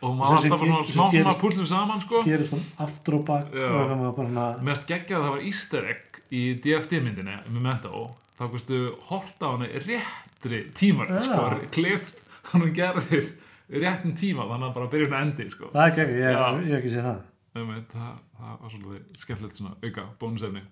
Og 0.06 0.12
maður 0.20 0.38
alltaf 0.38 0.60
ge- 0.62 0.68
svona 0.68 0.84
smá 0.86 1.06
svona 1.12 1.34
púslu 1.42 1.66
saman, 1.66 2.02
sko. 2.02 2.22
gerist 2.24 2.52
hún 2.54 2.64
aftur 2.80 3.16
og 3.16 3.26
bak 3.26 3.48
svona 3.50 4.62
Mest 4.62 4.88
geggjað 4.88 5.18
að 5.18 5.24
það 5.26 5.32
var 5.36 5.40
easter 5.42 5.86
egg 5.90 6.22
í 6.32 6.42
DFT-myndinni, 6.62 7.38
Memento. 7.50 8.16
Þá 8.36 8.44
hverstu 8.52 8.80
horta 9.10 9.48
á 9.48 9.54
henni 9.56 9.82
réttri 9.86 10.62
tímar, 10.76 11.12
Já. 11.14 11.22
sko. 11.28 11.68
Klift, 11.76 12.18
hann 12.52 12.66
gerðist 12.76 13.40
réttum 13.72 14.16
tíma, 14.18 14.46
þannig 14.50 14.70
að 14.70 14.76
bara 14.76 14.92
byrja 14.92 15.08
hún 15.10 15.18
endi, 15.22 15.48
sko. 15.54 15.72
það 15.74 15.86
er 15.86 15.94
ekki, 15.94 16.20
ég, 16.20 16.42
hef 16.42 16.78
ekki 16.80 16.94
sé 16.94 17.06
það 17.06 17.24
Einmitt, 17.56 17.94
það, 17.94 18.16
það 18.36 18.56
var 18.62 18.72
svolítið 18.74 19.20
skemmtilegt 19.22 19.56
svona 19.56 19.78
auka 19.80 20.04
bónusefni. 20.20 20.64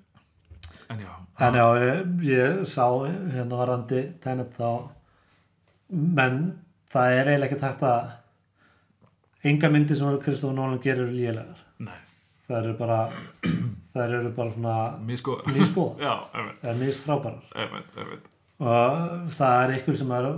En 0.92 1.00
já, 1.00 1.12
en 1.48 1.56
já, 1.56 1.64
ég, 1.80 2.02
ég 2.28 2.66
sá 2.68 2.84
hérna 3.08 3.60
varðandi 3.62 4.02
Tenet 4.24 4.52
þá 4.58 4.68
menn 5.94 6.42
það 6.92 7.16
er 7.18 7.32
eiginlega 7.32 7.48
ekki 7.48 7.62
takt 7.62 7.86
að 7.88 8.12
enga 9.48 9.70
myndir 9.72 10.00
sem 10.00 10.20
Kristofur 10.24 10.56
Nólan 10.58 10.82
gerir 10.84 11.06
eru 11.08 11.16
lélegar 11.16 11.64
nei, 11.84 11.98
það 12.54 12.60
eru 12.64 12.74
bara 12.80 13.00
það 13.94 14.16
eru 14.20 14.32
bara 14.38 14.54
svona 14.54 14.76
einmitt, 16.38 16.62
eða 17.58 18.06
einmitt. 18.06 18.30
og 18.64 19.32
það 19.40 19.64
er 19.66 19.74
ykkur 19.80 19.98
sem 20.04 20.14
er 20.20 20.30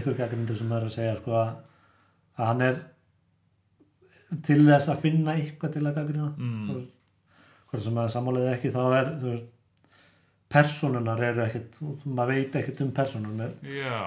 ykkur 0.00 0.16
gaggrindur 0.22 0.56
sem 0.62 0.72
er 0.78 0.86
að 0.88 0.94
segja 0.94 1.16
sko 1.18 1.34
að 1.42 1.50
hann 2.38 2.62
er 2.68 2.80
til 4.44 4.58
þess 4.68 4.90
að 4.92 5.02
finna 5.04 5.34
eitthvað 5.40 5.72
til 5.76 5.84
að 5.88 5.94
gaggrina 6.00 6.30
Mm. 6.38 6.82
hvort 7.68 7.82
sem 7.84 7.98
að 8.00 8.10
sammáliði 8.14 8.50
ekki 8.54 8.70
þá 8.74 8.82
er 8.98 9.08
veist, 9.22 9.46
personunar 10.52 11.20
eru 11.24 11.42
ekkert 11.44 11.78
maður 12.04 12.30
veit 12.34 12.54
ekkert 12.60 12.80
um 12.84 12.92
personunar 12.96 13.50
Já, 13.68 13.98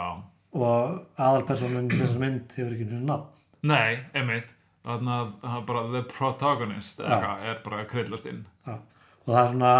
og 0.58 1.02
aðalpersonan 1.22 1.90
í 1.92 2.00
þessar 2.00 2.22
mynd 2.24 2.56
hefur 2.58 2.74
ekki 2.76 2.88
sinni 2.90 3.06
nafn. 3.10 3.28
Nei, 3.70 4.00
einmitt 4.18 4.56
þannig 4.86 5.14
að 5.18 5.28
það 5.44 5.58
er 5.62 5.66
bara 5.72 5.84
the 5.96 6.02
protagonist 6.14 7.00
eitthvað, 7.02 7.44
er 7.52 7.60
bara 7.66 7.84
kreillast 7.92 8.26
inn 8.32 8.46
Já. 8.68 8.78
og 8.78 9.34
það 9.36 9.42
er 9.44 9.52
svona, 9.56 9.74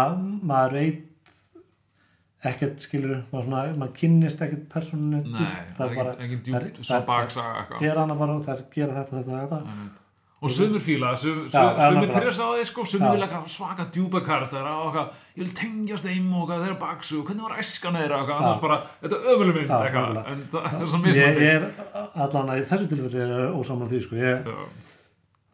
maður 0.52 0.76
veit 0.78 1.08
ekkert 2.42 2.82
skilur 2.82 3.18
maður, 3.30 3.44
svona, 3.48 3.64
maður 3.78 3.96
kynnist 4.00 4.40
ekkert 4.42 4.68
personunni 4.72 5.20
Nei, 5.22 5.40
djúpt. 5.40 5.74
það 5.78 5.82
er 5.86 5.96
er- 6.60 6.70
djúpt 6.74 6.86
það 6.86 6.86
svo 6.90 6.96
er- 7.00 7.08
hana 8.02 8.14
bara, 8.22 8.38
það 8.46 8.54
er 8.56 8.62
gera 8.74 8.94
þetta, 9.00 9.18
þetta, 9.22 9.42
þetta 9.42 9.90
og 10.42 10.50
sumir 10.50 10.80
fíla, 10.82 11.12
sum, 11.16 11.44
Já, 11.46 11.50
sum, 11.52 11.60
já, 11.62 11.70
sumir 11.70 12.08
nákvæmlega. 12.08 12.14
pyrrast 12.18 12.40
á 12.42 12.46
því 12.50 12.64
sko, 12.66 12.84
sumir 12.90 13.06
Já. 13.06 13.12
vilja 13.14 13.28
svaka 13.46 13.84
djúpa 13.94 14.20
karakter 14.26 14.64
og 14.66 14.96
ég 14.96 15.44
vil 15.44 15.52
tengjast 15.54 16.04
þeim 16.08 16.32
og 16.34 16.48
eitthvað, 16.50 16.64
þeir 16.64 16.70
eru 16.72 16.78
baksu 16.82 17.18
og 17.20 17.26
hvernig 17.28 17.42
var 17.46 17.58
æskan 17.62 17.94
þeirra 18.00 18.18
og 18.24 18.30
annars 18.34 18.58
bara, 18.64 18.78
þetta 19.04 19.14
er 19.20 19.28
ömuleg 19.36 19.54
mynd 19.54 19.70
en 20.32 20.42
það 20.50 20.82
er 20.82 20.86
svo 20.90 20.98
ég, 20.98 21.04
mismandi 21.06 21.46
ég 21.46 21.54
er 21.54 21.68
allan 22.26 22.50
að 22.50 22.58
í 22.58 22.66
þessu 22.72 22.88
tilfelli 22.90 23.22
er 23.22 23.54
ósaman 23.54 23.88
því 23.92 24.02
sko. 24.02 24.16
ég, 24.16 24.50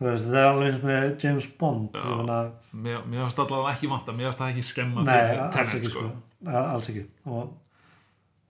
veist, 0.07 0.27
það 0.29 0.41
er 0.41 0.49
alveg 0.49 0.69
eins 0.71 0.83
með 0.87 1.07
James 1.25 1.47
Bond 1.59 1.97
Já. 1.99 2.09
meina, 2.21 2.39
mér 2.73 3.07
mér 3.07 3.25
finnst 3.25 3.41
allavega 3.45 3.75
ekki 3.75 3.91
vanta, 3.91 4.15
mér 4.15 4.29
finnst 4.29 4.43
það 4.43 4.53
ekki 4.53 4.67
skemma 4.69 5.07
nei, 5.07 5.15
fyrir 5.55 5.79
ekki 5.79 5.93
sko. 5.93 6.05
sko. 6.09 6.59
Alls 6.65 6.91
ekki 6.93 7.07
og, 7.27 7.55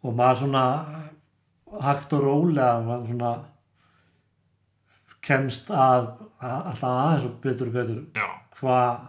og 0.04 0.18
maður 0.18 0.42
svona 0.42 0.64
hægt 1.84 2.16
og 2.16 2.26
rólega 2.26 2.72
maður 2.84 3.12
svona 3.12 3.32
kemst 5.28 5.70
að, 5.74 6.10
að 6.40 6.58
alltaf 6.72 6.90
aðeins 6.90 7.28
og 7.28 7.38
betur 7.44 7.70
og 7.70 7.78
betur 7.78 8.02
hvað 8.58 9.06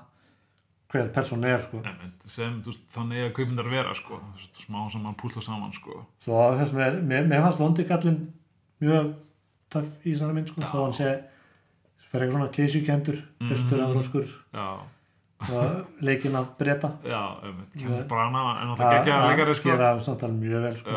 hver 0.89 1.10
person 1.13 1.43
er 1.46 1.62
sko. 1.62 1.79
einmitt, 1.86 2.24
sem 2.25 2.55
veist, 2.65 2.86
þannig 2.93 3.27
að 3.27 3.34
kaupindar 3.38 3.67
vera 3.69 3.93
sko, 3.98 4.17
smá 4.63 4.79
sem 4.89 5.03
mann 5.05 5.17
púsla 5.19 5.43
saman 5.46 5.74
sko. 5.75 6.05
svo 6.24 6.39
með, 6.74 7.01
mér, 7.05 7.27
mér 7.29 7.43
fannst 7.46 7.62
vondikallin 7.62 8.22
mjög 8.81 9.12
töff 9.69 10.08
í 10.08 10.15
þessari 10.15 10.38
mynd 10.39 10.50
sko, 10.50 10.63
Já. 10.63 10.72
þó 10.72 10.79
hann 10.88 10.98
sé 10.98 11.12
eitthvað 12.19 12.31
svona 12.35 12.51
Mhm. 13.39 13.51
östur 13.53 13.81
afróskur 13.85 14.25
já, 14.53 14.67
og 15.53 15.85
leikinn 16.01 16.35
af 16.35 16.47
breyta 16.57 16.89
já, 17.05 17.21
einmitt, 17.45 17.75
Nei. 17.75 17.83
Kenneth 17.83 18.07
Branagh 18.07 18.61
en 18.61 18.75
það 18.75 18.91
geggja 18.97 19.19
leikari 19.27 19.55
sko. 19.55 19.69
gera 19.69 19.99
samtal 20.01 20.31
mjög 20.31 20.61
vel 20.63 20.75
sko. 20.75 20.91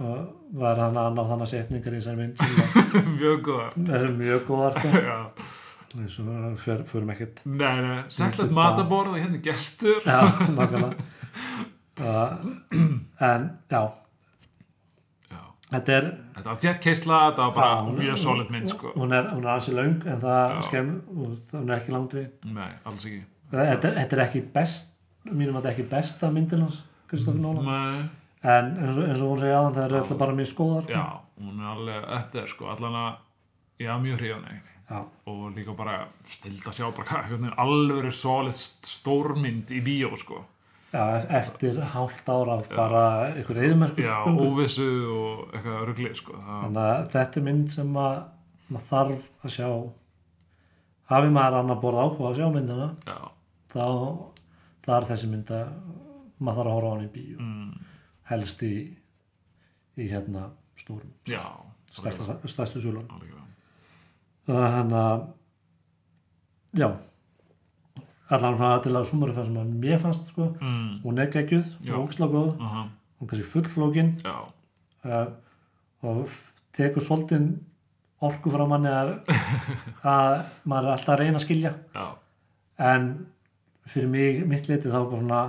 og 0.00 0.28
var 0.54 0.76
hann 0.76 0.94
að 0.96 1.12
ná 1.14 1.22
þannig 1.28 1.48
setningar 1.52 1.92
í 1.92 2.00
þessari 2.00 2.16
mynd 2.16 2.36
mjög 3.20 3.42
góðar. 3.46 3.72
Þessu 3.76 4.16
mjög 4.18 4.40
góðar 4.48 4.72
sko. 4.78 4.88
eins 6.00 6.18
og 6.18 6.58
fyr, 6.58 6.82
fyrum 6.88 7.10
ekkert 7.12 7.42
Það- 8.48 8.54
mataborð 8.56 9.08
og 9.12 9.18
hérna 9.20 9.34
er 9.36 9.44
gestur. 9.52 10.00
Já, 10.06 10.20
nákvæmlega. 10.48 10.94
Uh, 12.00 12.32
en 13.20 13.50
Já, 13.70 13.92
þetta 15.72 15.96
er 15.98 16.08
þétt 16.62 16.80
keisla, 16.84 17.18
þetta 17.30 17.46
var 17.48 17.54
bara 17.56 17.82
hún- 17.86 17.98
mjög 17.98 18.18
solid 18.22 18.50
mynd 18.54 18.68
sko. 18.72 18.92
hún 18.96 19.12
er, 19.16 19.28
er 19.32 19.50
ansi 19.54 19.74
löng 19.76 20.06
en 20.06 20.20
það 20.20 20.56
skemm 20.68 20.94
og 21.08 21.52
hún 21.52 21.70
er 21.70 21.76
ekki 21.80 21.92
langdri 21.94 22.24
Nei, 22.44 22.70
alls 22.84 23.04
ekki. 23.08 23.22
Þetta, 23.52 23.92
þetta 23.98 24.16
er 24.18 24.24
ekki 24.26 24.42
best 24.54 24.88
mínum 25.30 25.56
að 25.56 25.62
þetta 25.62 25.68
er 25.70 25.76
ekki 25.76 25.88
besta 25.90 26.30
myndin 26.32 26.62
hans 26.66 26.82
Kristoffer 27.08 27.40
Nólan 27.40 27.64
Nei, 27.64 28.08
en 28.42 28.72
eins 28.76 28.96
og, 28.96 29.04
eins 29.08 29.20
og 29.22 29.28
hún 29.32 29.38
segja 29.42 29.58
aðan 29.60 29.74
það 29.76 29.84
eru 29.88 30.00
alltaf 30.02 30.18
bara 30.18 30.32
mjög 30.40 30.50
skóðar 30.54 30.82
sko. 30.82 30.92
já, 30.92 31.06
hún 31.40 31.60
er 31.60 31.72
alveg 31.76 32.08
upp 32.18 32.32
þeir 32.36 32.48
sko, 32.48 32.70
allan 32.76 33.00
að 33.04 33.12
Já, 33.82 33.96
mjög 33.98 34.18
hrifan 34.20 34.44
Já. 34.92 35.04
og 35.26 35.54
líka 35.56 35.72
bara 35.76 36.06
stild 36.28 36.62
að 36.68 36.74
sjá 36.76 36.86
bara 36.94 37.06
hvað, 37.24 37.54
alveg 37.58 38.12
solid 38.12 38.54
stórmynd 38.54 39.70
í 39.72 39.80
bíó 39.82 40.10
sko 40.20 40.44
Já, 40.92 41.02
eftir 41.38 41.78
hálft 41.94 42.28
ára 42.28 42.58
af 42.60 42.68
bara 42.68 43.04
ykkur 43.40 43.60
eðumerkur 43.64 44.04
Já, 44.04 44.18
óvissu 44.28 44.88
og 45.08 45.54
eitthvað 45.54 45.84
rugli 45.88 46.12
sko 46.18 46.36
þannig 46.36 46.82
að 46.84 47.06
þetta 47.14 47.40
er 47.40 47.46
mynd 47.48 47.72
sem 47.72 47.96
að 48.02 48.16
maður 48.72 48.86
þarf 48.90 49.30
að 49.42 49.54
sjá. 49.56 49.68
Hafi 51.12 51.32
maður 51.32 51.58
annar 51.62 51.80
borð 51.80 52.02
áhuga 52.04 52.30
að 52.30 52.38
sjá 52.40 52.46
myndina 52.52 52.88
Já, 53.08 53.18
þá 53.72 53.86
það 54.84 54.96
er 54.98 55.08
þessi 55.12 55.32
mynd 55.32 55.54
að 55.56 55.74
maður 56.42 56.60
þarf 56.60 56.72
að 56.72 56.76
horfa 56.76 56.88
á 56.88 56.92
hann 56.92 57.04
í 57.06 57.12
bíó. 57.16 57.36
Mm, 57.40 57.92
helst 58.32 58.64
í 58.68 58.72
í 59.96 60.08
hérna 60.08 60.48
stórum. 60.80 61.12
Já 61.28 61.44
stærstu 61.92 62.80
súlun 62.80 63.08
þannig 64.46 64.96
að 64.96 65.24
já 66.78 66.88
allan 68.32 68.56
svona 68.56 68.80
til 68.84 68.94
að 68.96 69.08
sumari 69.10 69.34
það 69.36 69.48
sem 69.48 69.58
að 69.60 69.74
mér 69.82 70.00
fannst 70.02 70.30
sko, 70.32 70.48
mm, 70.60 70.88
hún 71.04 71.20
er 71.20 71.30
geggjuð 71.32 71.66
Já. 71.84 71.92
og 71.92 72.06
ógislega 72.06 72.32
góð, 72.32 72.50
aha, 72.68 72.84
hún 73.18 73.26
er 73.26 73.32
kannski 73.32 73.50
fullflókin. 73.52 74.12
Uh, 75.02 75.26
og 76.02 76.36
tekur 76.76 77.04
svolítið 77.04 77.50
orku 78.22 78.52
frá 78.54 78.64
manni 78.70 78.90
að, 78.92 79.12
að 80.14 80.38
maður 80.64 80.88
er 80.88 80.94
alltaf 80.94 81.14
að 81.14 81.20
reyna 81.22 81.40
að 81.40 81.46
skilja. 81.46 81.74
Já, 81.96 82.06
en 82.92 83.10
fyrir 83.92 84.10
mig, 84.12 84.42
mitt 84.48 84.70
liti 84.70 84.88
þá 84.90 85.00
bara 85.02 85.20
svona 85.20 85.42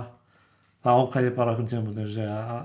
þá 0.84 0.90
ákvæði 0.92 1.30
ég 1.30 1.38
bara 1.38 1.56
segja 1.64 2.38
að 2.42 2.62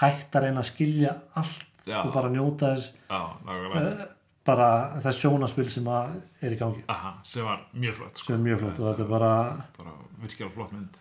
hætta 0.00 0.38
að 0.38 0.46
reyna 0.46 0.62
að 0.62 0.70
skilja 0.70 1.14
allt 1.36 1.68
Já. 1.84 1.98
og 2.04 2.12
bara 2.14 2.30
njóta 2.32 2.74
þess. 2.76 2.92
Já, 3.10 3.22
uh, 3.44 4.04
bara 4.46 4.68
þess 5.00 5.20
sjónaspil 5.22 5.68
sem 5.70 5.86
er 5.88 6.52
í 6.54 6.58
gangi. 6.58 6.82
Aha, 6.90 7.12
sem 7.24 7.44
var 7.46 7.60
mjög 7.74 7.94
flott 8.00 8.18
sko. 8.18 8.32
er 8.34 8.38
mjög 8.42 8.58
flott 8.64 8.78
og 8.80 8.88
þetta 8.88 9.04
er 9.04 9.10
bara 9.12 9.32
bara 9.78 9.92
virkilega 10.22 10.54
flott 10.54 10.72
mynd. 10.72 10.96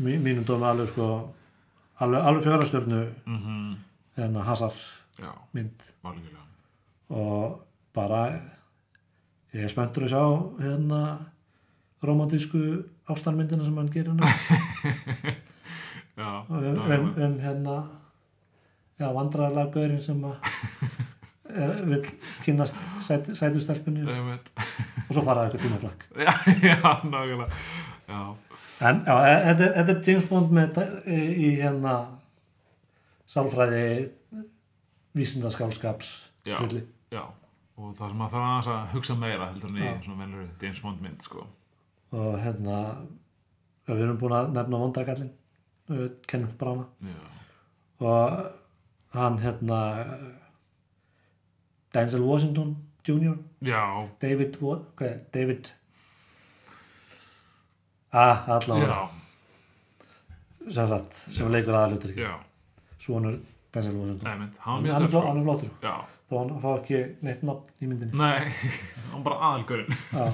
Mí- 0.00 0.18
mínum 0.20 0.44
dómi 0.44 0.64
alveg 0.68 0.88
sko 0.92 1.06
alveg, 2.00 2.22
alveg 2.22 2.42
fjörastjörnu 2.42 3.02
mm 3.26 3.76
en 4.16 4.34
hasar 4.36 4.72
Já, 5.20 5.32
mynd. 5.52 5.82
algjörlega. 6.04 6.44
Og 7.10 7.60
bara 7.94 8.22
ég 9.52 9.64
er 9.64 9.68
spenntur 9.68 10.04
að 10.06 10.12
sjá 10.14 10.24
hérna 10.60 11.00
romantísku 12.02 12.84
ástarmyndina 13.08 13.64
sem 13.64 13.76
hann 13.76 13.90
gerir 13.92 14.12
Já, 16.16 16.44
um, 16.48 16.64
um, 16.64 17.14
um 17.24 17.38
hérna 17.40 17.76
já, 18.98 19.10
vandræðarlega 19.12 19.72
gaurinn 19.74 20.00
sem 20.02 20.22
að 20.24 20.36
vil 21.90 22.02
kynast 22.44 22.76
sæt, 23.06 23.30
sætustelpunni. 23.38 24.04
Og 24.06 25.12
svo 25.12 25.22
faraði 25.22 25.50
eitthvað 25.50 25.64
tíma 25.64 25.80
flakk. 25.82 26.06
Já, 26.16 26.32
já, 26.70 26.76
nákvæmlega. 27.06 27.48
Já, 28.06 28.20
en 28.90 29.00
já, 29.06 29.16
e- 29.30 29.40
þetta 29.50 29.96
er, 29.96 30.02
James 30.06 30.28
Bond 30.30 30.54
með 30.54 30.80
í, 31.10 31.18
í 31.18 31.48
hérna 31.60 31.96
sálfræði 33.26 33.86
vísindaskálskaps 35.16 36.12
já 36.46 37.24
og 37.76 37.92
það 37.92 38.12
sem 38.12 38.20
að 38.24 38.30
það 38.32 38.38
er 38.40 38.46
aðeins 38.46 38.68
að 38.72 38.92
hugsa 38.94 39.16
meira 39.20 39.48
heldur 39.50 39.72
en 39.72 39.80
í 39.80 39.88
svona 40.04 40.20
velur 40.22 40.46
James 40.62 40.78
Bond 40.84 41.02
mynd 41.04 41.24
sko. 41.26 41.42
og 42.16 42.38
hérna 42.40 42.76
við 43.88 44.04
erum 44.06 44.20
búin 44.20 44.36
að 44.36 44.54
nefna 44.54 44.80
vondakallin 44.80 45.32
Kenneth 46.26 46.56
Branagh. 46.58 46.88
Og 48.02 48.46
hann 49.14 49.38
hérna 49.38 49.80
Denzel 51.96 52.20
Washington 52.22 52.76
Jr. 53.08 53.36
já, 53.64 54.08
David 54.20 54.56
hvað 54.60 55.06
er, 55.06 55.20
David 55.32 55.70
ah, 58.12 58.42
allavega. 58.56 58.96
Já, 58.96 60.72
sem 60.76 60.90
sagt, 60.90 61.16
sem 61.32 61.48
leikur 61.54 61.78
aðalutur 61.78 62.12
já. 62.18 62.34
Svonur 63.00 63.38
Denzel 63.72 63.96
Washington. 63.96 64.28
Einmitt, 64.28 64.60
hann 64.66 64.84
hann, 64.84 64.90
er, 64.90 65.06
töff 65.06 65.24
hann 65.24 65.40
er 65.40 65.48
flottur. 65.48 65.72
Já, 65.86 65.94
þó 66.28 66.36
hann 66.42 66.52
fá 66.66 66.68
ekki 66.74 67.02
neitt 67.24 67.48
nafn 67.48 67.72
í 67.80 67.88
myndinni. 67.88 68.20
Nei, 68.20 68.52
hann 69.14 69.24
bara 69.24 69.40
aðalgurinn 69.48 69.96
Já. 70.12 70.28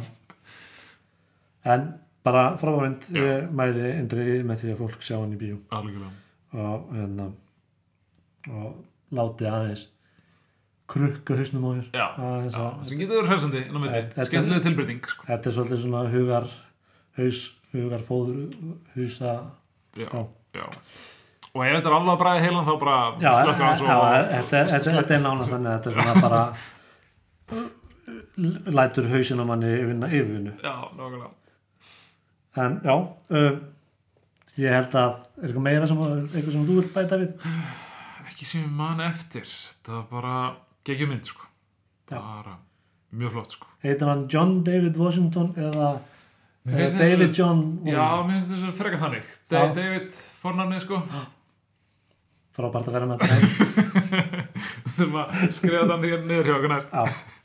en 1.77 1.89
bara 2.27 2.45
ég 2.59 3.55
mæli 3.55 3.89
endri 4.01 4.41
með 4.43 4.65
því 4.65 4.75
að 4.75 4.83
fólk 4.83 5.07
sjá 5.07 5.21
hann 5.21 5.39
í 5.39 5.43
bíó. 5.47 5.63
Algjörlega. 5.71 6.15
Og, 6.59 6.91
hérna, 6.99 7.31
og 8.51 9.15
láti 9.15 9.47
aðeins 9.47 9.92
krukka 10.91 11.37
hausnum 11.39 11.65
á 11.65 11.71
að 12.59 12.87
sem 12.89 12.99
getur 12.99 13.17
verið 13.23 13.31
Þetta- 14.13 14.27
skemmtilega 14.31 14.63
tilbreyting 14.67 15.01
sko. 15.09 15.25
þetta 15.29 15.47
er 15.49 15.55
svolítið 15.57 15.81
svona 15.85 16.03
hugar 16.13 16.49
haus, 17.19 17.39
hugar 17.73 18.03
fóður 18.09 18.41
já 20.53 20.67
og 21.53 21.65
ef 21.67 21.75
þetta 21.77 21.89
er 21.89 21.97
alveg 21.97 22.13
að 22.15 22.21
bræða 22.25 22.43
heilan 22.47 22.65
þá 22.67 22.75
bara 22.81 22.97
slökka 23.21 23.65
hans 23.69 23.81
og 23.81 23.89
þetta, 23.89 24.57
er- 24.63 24.73
nánast 25.27 25.53
þannig 25.53 25.73
þetta 25.77 25.89
er 25.91 25.97
svona 25.99 26.15
bara 26.27 26.43
lætur 28.73 29.09
hausin 29.13 29.41
á 29.41 29.45
manni 29.45 29.71
vinna 29.87 30.09
yfirvinnu 30.09 30.53
já, 30.63 30.73
nákvæmlega. 30.97 31.31
En 32.57 32.81
já 32.85 32.95
um, 32.97 33.61
ég 34.61 34.73
held 34.77 34.95
að 34.97 35.13
er 35.41 35.47
eitthvað 35.49 35.65
meira 35.65 35.87
sem, 35.89 36.01
eitthvað 36.33 36.53
sem 36.57 36.67
þú 36.69 36.77
vilt 36.81 36.93
bæta 36.97 37.19
við? 37.21 37.47
Ekki 38.29 38.45
sem 38.49 38.65
ég 38.65 38.73
man 38.77 39.01
eftir. 39.05 39.49
Það 39.85 39.95
var 40.01 40.07
bara 40.13 40.37
geggjum 40.89 41.09
mynd 41.15 41.25
sko. 41.29 41.43
Já. 42.11 42.19
bara 42.21 42.57
mjög 43.13 43.31
flott 43.37 43.53
sko. 43.57 43.67
heitir 43.85 44.09
hann 44.09 44.27
John 44.29 44.63
David 44.65 44.97
Washington 44.97 45.53
eða 45.57 45.91
David 46.67 46.97
þessu- 46.97 47.35
John 47.39 47.63
Já, 47.87 47.99
Wayne. 47.99 48.27
mér 48.29 48.41
finnst 48.41 48.51
þessu 48.53 48.73
frekar 48.79 49.01
þannig 49.03 49.31
Da 49.51 49.63
Já. 49.67 49.75
David 49.75 50.11
fornafnið 50.43 50.81
sko 50.85 51.03
frábært 52.57 52.89
að 52.89 52.97
vera 52.99 53.07
með 53.09 53.23
þetta 53.23 53.37
þurfum 54.97 55.17
að 55.23 55.45
skrifa 55.57 55.87
þannig 55.93 56.13
hér 56.13 56.27
niður 56.29 56.49
hjá 56.51 56.55
okkur 56.59 56.73
næst 56.75 56.93
Já, 56.93 57.05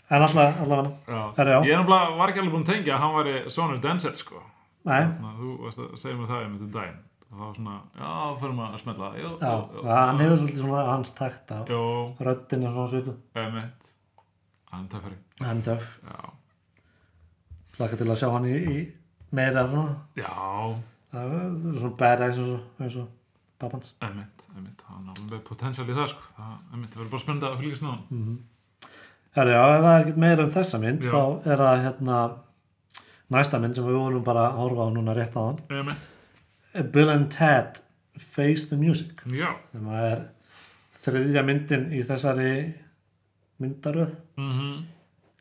en 0.09 0.25
alltaf, 0.27 0.59
Já. 1.07 1.21
Herra, 1.37 1.51
já. 1.51 1.59
Ég 1.67 1.73
er 1.79 1.87
var 1.87 2.31
ekki 2.31 2.41
alveg 2.43 2.53
búin 2.55 2.65
að 2.67 2.71
tengja 2.73 2.95
að 2.97 3.01
hann 3.05 3.15
væri 3.17 3.35
sonur 3.55 3.79
Denzel 3.83 4.15
sko 4.19 4.41
Nei, 4.87 5.01
Þannig 5.03 5.39
þú 5.41 5.53
varst 5.65 5.81
að 5.83 5.95
segja 5.99 6.17
mér 6.19 6.29
það 6.31 6.45
um 6.47 6.57
þetta 6.61 6.73
daginn 6.79 6.99
og 7.27 7.35
það 7.37 7.43
var 7.43 7.55
svona, 7.57 7.75
já, 7.97 8.07
þá 8.07 8.39
fyrir 8.41 8.55
maður 8.57 8.75
að 8.77 8.81
smetla 8.83 9.07
já, 9.17 9.23
jú, 9.23 9.31
jú, 9.77 9.83
hann 9.91 10.21
hefur 10.23 10.37
svolítið 10.41 10.61
svona 10.63 10.83
hans 10.87 11.11
takt 11.17 11.51
á 11.51 11.59
Jú, 11.67 11.81
röddina 12.27 12.71
svona 12.73 12.91
svipu 12.93 13.15
emitt 13.43 13.93
Hann 14.71 14.87
töffari. 14.91 15.15
En 15.47 15.61
töf, 15.63 15.83
Já, 16.03 16.17
hlaka 17.77 17.97
til 17.99 18.07
að 18.11 18.17
sjá 18.19 18.27
hann 18.33 18.47
í, 18.49 18.55
í 18.57 18.79
meira 19.37 19.63
svona, 19.69 19.93
já, 20.17 20.33
það 21.13 21.35
er 21.37 21.77
svona 21.77 21.93
badass 22.01 22.39
eins 22.41 22.49
og, 22.55 22.65
eins 22.83 22.97
og 22.99 23.07
pappans. 23.61 23.93
Emitt, 24.05 24.47
emitt 24.57 24.83
Hann 24.89 25.07
er 25.11 25.21
alveg 25.23 25.43
potential 25.47 25.87
í 25.87 25.95
það 25.97 26.11
sko. 26.11 26.27
Það, 26.35 26.51
emitt, 26.75 26.91
það 26.93 26.99
verður 27.03 27.13
bara 27.15 27.23
spennandi 27.23 27.49
að 27.51 27.61
fylgjast 27.63 27.85
með 27.87 27.95
hann 27.95 28.37
Herra, 29.37 29.53
já, 29.53 29.63
ef 29.77 29.81
það 29.85 29.93
er 29.93 30.03
ekkert 30.03 30.21
meira 30.25 30.45
um 30.47 30.53
þessa 30.57 30.81
mynd 30.81 31.03
Já. 31.07 31.11
þá 31.13 31.49
er 31.53 31.63
það 31.63 31.81
hérna 31.87 32.19
næsta 33.37 33.59
mynd 33.61 33.75
sem 33.77 33.85
við 33.87 33.97
vorum 34.01 34.23
bara 34.25 34.45
að 34.49 34.59
horfa 34.63 34.87
á 34.87 34.89
núna 34.95 35.15
rétt 35.17 35.35
á 35.37 35.41
hann 35.47 35.59
Emitt, 35.79 36.07
Bill 36.83 37.13
and 37.13 37.31
Ted 37.33 37.79
Face 38.17 38.67
the 38.69 38.77
Music. 38.77 39.23
Sem 39.71 39.89
er 40.01 40.27
þriðja 41.03 41.43
myndin 41.47 41.89
í 41.95 42.03
þessari 42.05 42.51
myndaröð. 43.61 44.13
Mm 44.37 44.85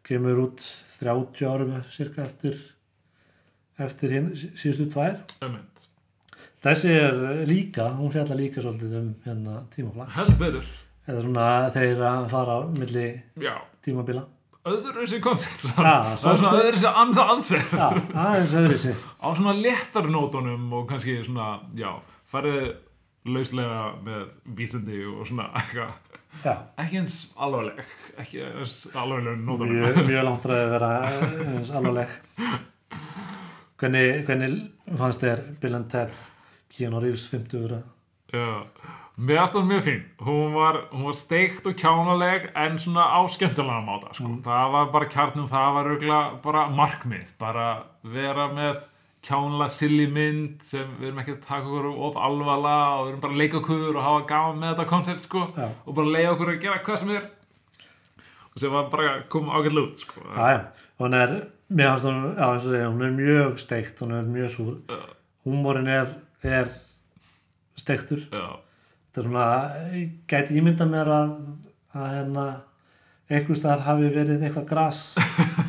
kemur 0.06 0.38
út 0.44 0.62
30 1.00 1.46
árum 1.50 1.74
cirka 1.90 2.24
eftir 2.26 2.56
eftir 3.82 4.14
hinn 4.14 4.30
síðustu 4.36 4.86
tvær. 4.94 5.18
Emitt, 5.44 5.88
þessi 6.64 6.94
er 6.94 7.18
líka, 7.48 7.90
hún 7.98 8.12
fjallar 8.14 8.38
líka 8.38 8.62
svolítið 8.64 8.94
um 9.00 9.10
hérna 9.26 9.58
tímaflag 9.74 10.14
held 10.16 10.38
betur 10.40 10.70
eða 11.06 11.24
svona 11.26 11.48
þeir 11.74 12.04
að 12.08 12.28
fara 12.32 12.56
á 12.56 12.60
milli 12.78 13.06
Já, 13.42 13.54
tímabila 13.84 14.24
öðru 14.66 15.04
þessi 15.04 15.20
koncept 15.24 15.66
Já, 15.68 15.76
Það 15.76 16.30
er 16.32 16.40
svona 16.40 16.52
öðru 16.58 16.72
þessi 16.76 16.90
anð 17.02 17.20
aðferð. 17.24 17.70
Já, 17.76 17.86
aðeins 18.24 18.54
öðru 18.62 18.78
sig 18.82 19.04
á 19.22 19.26
svona 19.38 19.54
léttar 19.60 20.08
nótunum 20.12 20.66
og 20.78 20.86
kannski 20.90 21.16
svona, 21.26 21.48
já, 21.78 21.90
farið 22.32 22.66
lauslega 23.26 23.80
með 24.06 24.26
vísindi 24.58 25.00
og 25.10 25.24
svona 25.26 25.48
eitthvað, 25.58 25.96
já, 26.44 26.52
ekki 26.84 27.00
eins 27.00 27.16
alvarleg, 27.42 27.80
ekki 28.22 28.42
eins 28.46 28.76
alvarleg 28.94 29.40
nótunum. 29.42 29.72
mjög, 29.80 29.98
mjög 30.06 30.26
langt 30.28 30.46
að 30.46 30.62
vera 30.76 30.90
eins 31.56 31.72
alvarleg. 31.74 32.12
Hvernig, 33.76 34.22
hvernig 34.28 34.54
fannst 34.96 35.20
þér 35.20 35.42
Bill 35.60 35.74
and 35.76 35.90
Ted 35.92 36.14
Keanu 36.72 37.00
Reeves 37.02 37.26
50 37.28 37.66
ára 37.66 37.80
Já, 38.32 38.46
mér 39.16 39.38
aðstæða 39.42 39.68
mjög 39.70 39.84
fín. 39.86 40.02
Hún 40.26 40.52
var, 40.56 40.80
hún 40.92 41.06
var 41.08 41.16
steikt 41.16 41.66
og 41.70 41.78
kjánaleg 41.80 42.50
en 42.54 42.76
svona 42.82 43.06
á 43.08 43.20
skemmtilega 43.32 43.80
máta, 43.86 44.12
sko. 44.16 44.34
Það 44.44 44.74
var 44.74 44.90
bara 44.92 45.08
kjarnum, 45.14 45.48
það 45.48 45.72
var 45.78 45.90
örgulega 45.94 46.42
bara 46.44 46.66
markmið, 46.76 47.30
bara 47.40 47.68
vera 48.02 48.48
með 48.52 48.82
kjánalega 49.26 49.72
silly 49.72 50.06
mynd 50.12 50.62
sem 50.62 50.90
við 51.00 51.08
erum 51.08 51.22
ekki 51.22 51.34
að 51.38 51.46
taka 51.48 51.66
okkur 51.70 51.88
of 52.10 52.18
alvala 52.28 52.74
og 52.98 53.06
við 53.06 53.10
erum 53.14 53.22
bara 53.24 53.32
að 53.32 53.40
leika 53.40 53.58
okkur 53.62 53.96
og 53.96 54.04
hafa 54.04 54.26
gaman 54.28 54.60
með 54.60 54.74
þetta 54.74 54.88
koncept, 54.92 55.24
sko. 55.24 55.46
Já. 55.56 55.70
og 55.86 55.96
bara 55.96 56.12
leiða 56.14 56.34
okkur 56.36 56.52
að 56.52 56.60
gera 56.66 56.82
hvað 56.86 57.00
sem 57.02 57.14
er 57.16 57.26
og 58.52 58.60
sem 58.62 58.72
var 58.72 58.86
bara 58.92 59.14
koma 59.32 59.56
ágætlega 59.58 59.88
út 59.90 59.98
sko. 60.04 60.20
Já, 60.36 60.46
já, 60.54 60.60
hún 61.00 61.14
er 61.18 61.32
mér 61.68 61.90
fannst 61.90 62.06
hún, 62.06 62.20
já 62.36 62.46
eins 62.46 62.64
og 62.68 62.70
segja, 62.76 62.92
hún 62.92 63.02
er 63.08 63.16
mjög 63.16 63.58
steikt 63.64 63.98
hún 64.04 64.14
er 64.14 64.28
mjög 64.30 64.52
súr 64.54 64.76
Já. 64.86 65.00
húmórin 65.48 65.88
er, 65.90 66.06
er 66.46 66.68
steiktur 67.76 68.22
já, 68.30 68.44
þetta 69.16 69.22
er 69.22 69.30
svona, 69.30 69.44
gæti 70.28 70.56
ímynda 70.60 70.86
mér 70.88 71.08
að, 71.08 71.30
að 71.96 72.08
hérna 72.12 72.42
einhvers 73.30 73.62
staðar 73.62 73.84
hafi 73.86 74.10
verið 74.12 74.42
eitthvað 74.44 74.66
gras 74.68 74.98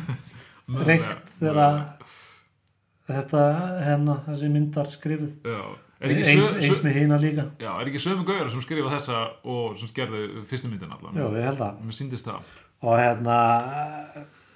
reykt 0.88 1.32
þegar 1.38 1.78
þetta, 3.08 3.44
hérna, 3.86 4.18
þessi 4.26 4.52
myndar 4.52 4.92
skrifið 4.92 5.48
já. 5.48 5.62
Ekki 5.98 6.26
eins, 6.30 6.44
sö, 6.46 6.58
eins 6.62 6.82
með 6.84 6.94
hína 6.94 7.16
líka. 7.18 7.44
Já, 7.58 7.72
er 7.72 7.88
ekki 7.88 8.04
sömu 8.04 8.22
gauðar 8.28 8.52
sem 8.52 8.60
skrifa 8.62 8.92
þessa 8.92 9.22
og 9.50 9.80
sem 9.80 9.88
skerðu 9.90 10.44
fyrstu 10.46 10.68
myndin 10.70 10.92
allan? 10.94 11.16
Já, 11.18 11.24
ég 11.34 11.48
held 11.48 11.64
að. 11.64 11.80
Mér 11.88 11.96
síndist 11.96 12.28
það. 12.28 12.52
Og 12.86 13.00
hérna, 13.00 13.38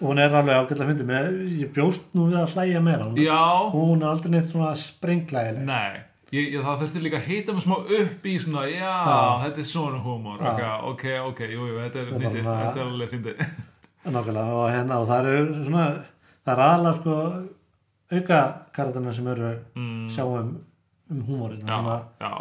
hún 0.05 0.23
er 0.23 0.37
alveg 0.39 0.61
ágætlega 0.61 0.93
fyndið 0.93 1.09
mér, 1.09 1.33
ég 1.65 1.73
bjóst 1.75 2.15
nú 2.15 2.29
við 2.29 2.39
að 2.45 2.55
hlæja 2.55 2.85
meira. 2.87 3.09
Hún, 3.09 3.19
hún 3.75 4.05
er 4.05 4.13
aldrei 4.13 4.37
neitt 4.37 4.53
svona 4.53 4.71
sprenglægileg 4.79 5.67
nei 5.67 6.12
ég, 6.33 6.47
ég, 6.55 6.61
það 6.65 6.81
þurfti 6.83 7.03
líka 7.05 7.19
að 7.21 7.27
heita 7.29 7.53
mig 7.57 7.65
smá 7.67 7.75
upp 7.79 8.27
í 8.27 8.35
svona, 8.43 8.63
já, 8.71 8.93
Já. 9.09 9.19
þetta 9.45 9.63
er 9.65 9.69
svona 9.69 10.01
humor 10.05 10.41
okay, 10.41 10.71
ok, 10.93 11.05
ok, 11.31 11.41
jú, 11.53 11.67
jú, 11.71 11.77
þetta 11.85 12.03
er 12.03 12.13
bara- 12.13 12.33
þetta 12.33 12.81
er 12.81 12.87
alveg 12.89 13.13
fyndið. 13.13 13.43
Nákvæmlega 14.13 14.57
og 14.59 14.71
hérna 14.73 14.97
og 15.03 15.07
það 15.13 15.29
eru 15.33 15.65
svona 15.67 15.85
það 16.43 16.53
er 16.57 16.63
aðalega 16.67 16.95
sko 16.99 17.17
auka 18.13 18.41
karakterina 18.77 19.13
sem 19.17 19.29
eru 19.33 19.51
mm, 19.79 20.09
sjá 20.13 20.25
um, 20.27 20.49
um 21.13 21.21
húmórin 21.29 21.63
já, 21.69 21.79
já, 22.21 22.33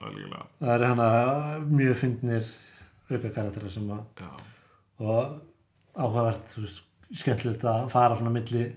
alveg 0.00 0.36
það 0.60 0.74
eru 0.76 0.90
hérna 0.92 1.08
mjög 1.68 1.98
fyndnir 2.04 2.52
auka 3.10 3.32
karakterar 3.34 3.72
sem 3.74 3.88
að 3.96 4.22
já, 4.22 4.30
og 5.00 5.40
áhugavert 5.98 6.52
þú 6.54 6.62
veist, 6.66 6.84
skemmtilegt 7.18 7.64
að 7.66 7.88
fara 7.92 8.16
svona 8.20 8.30
milli 8.34 8.68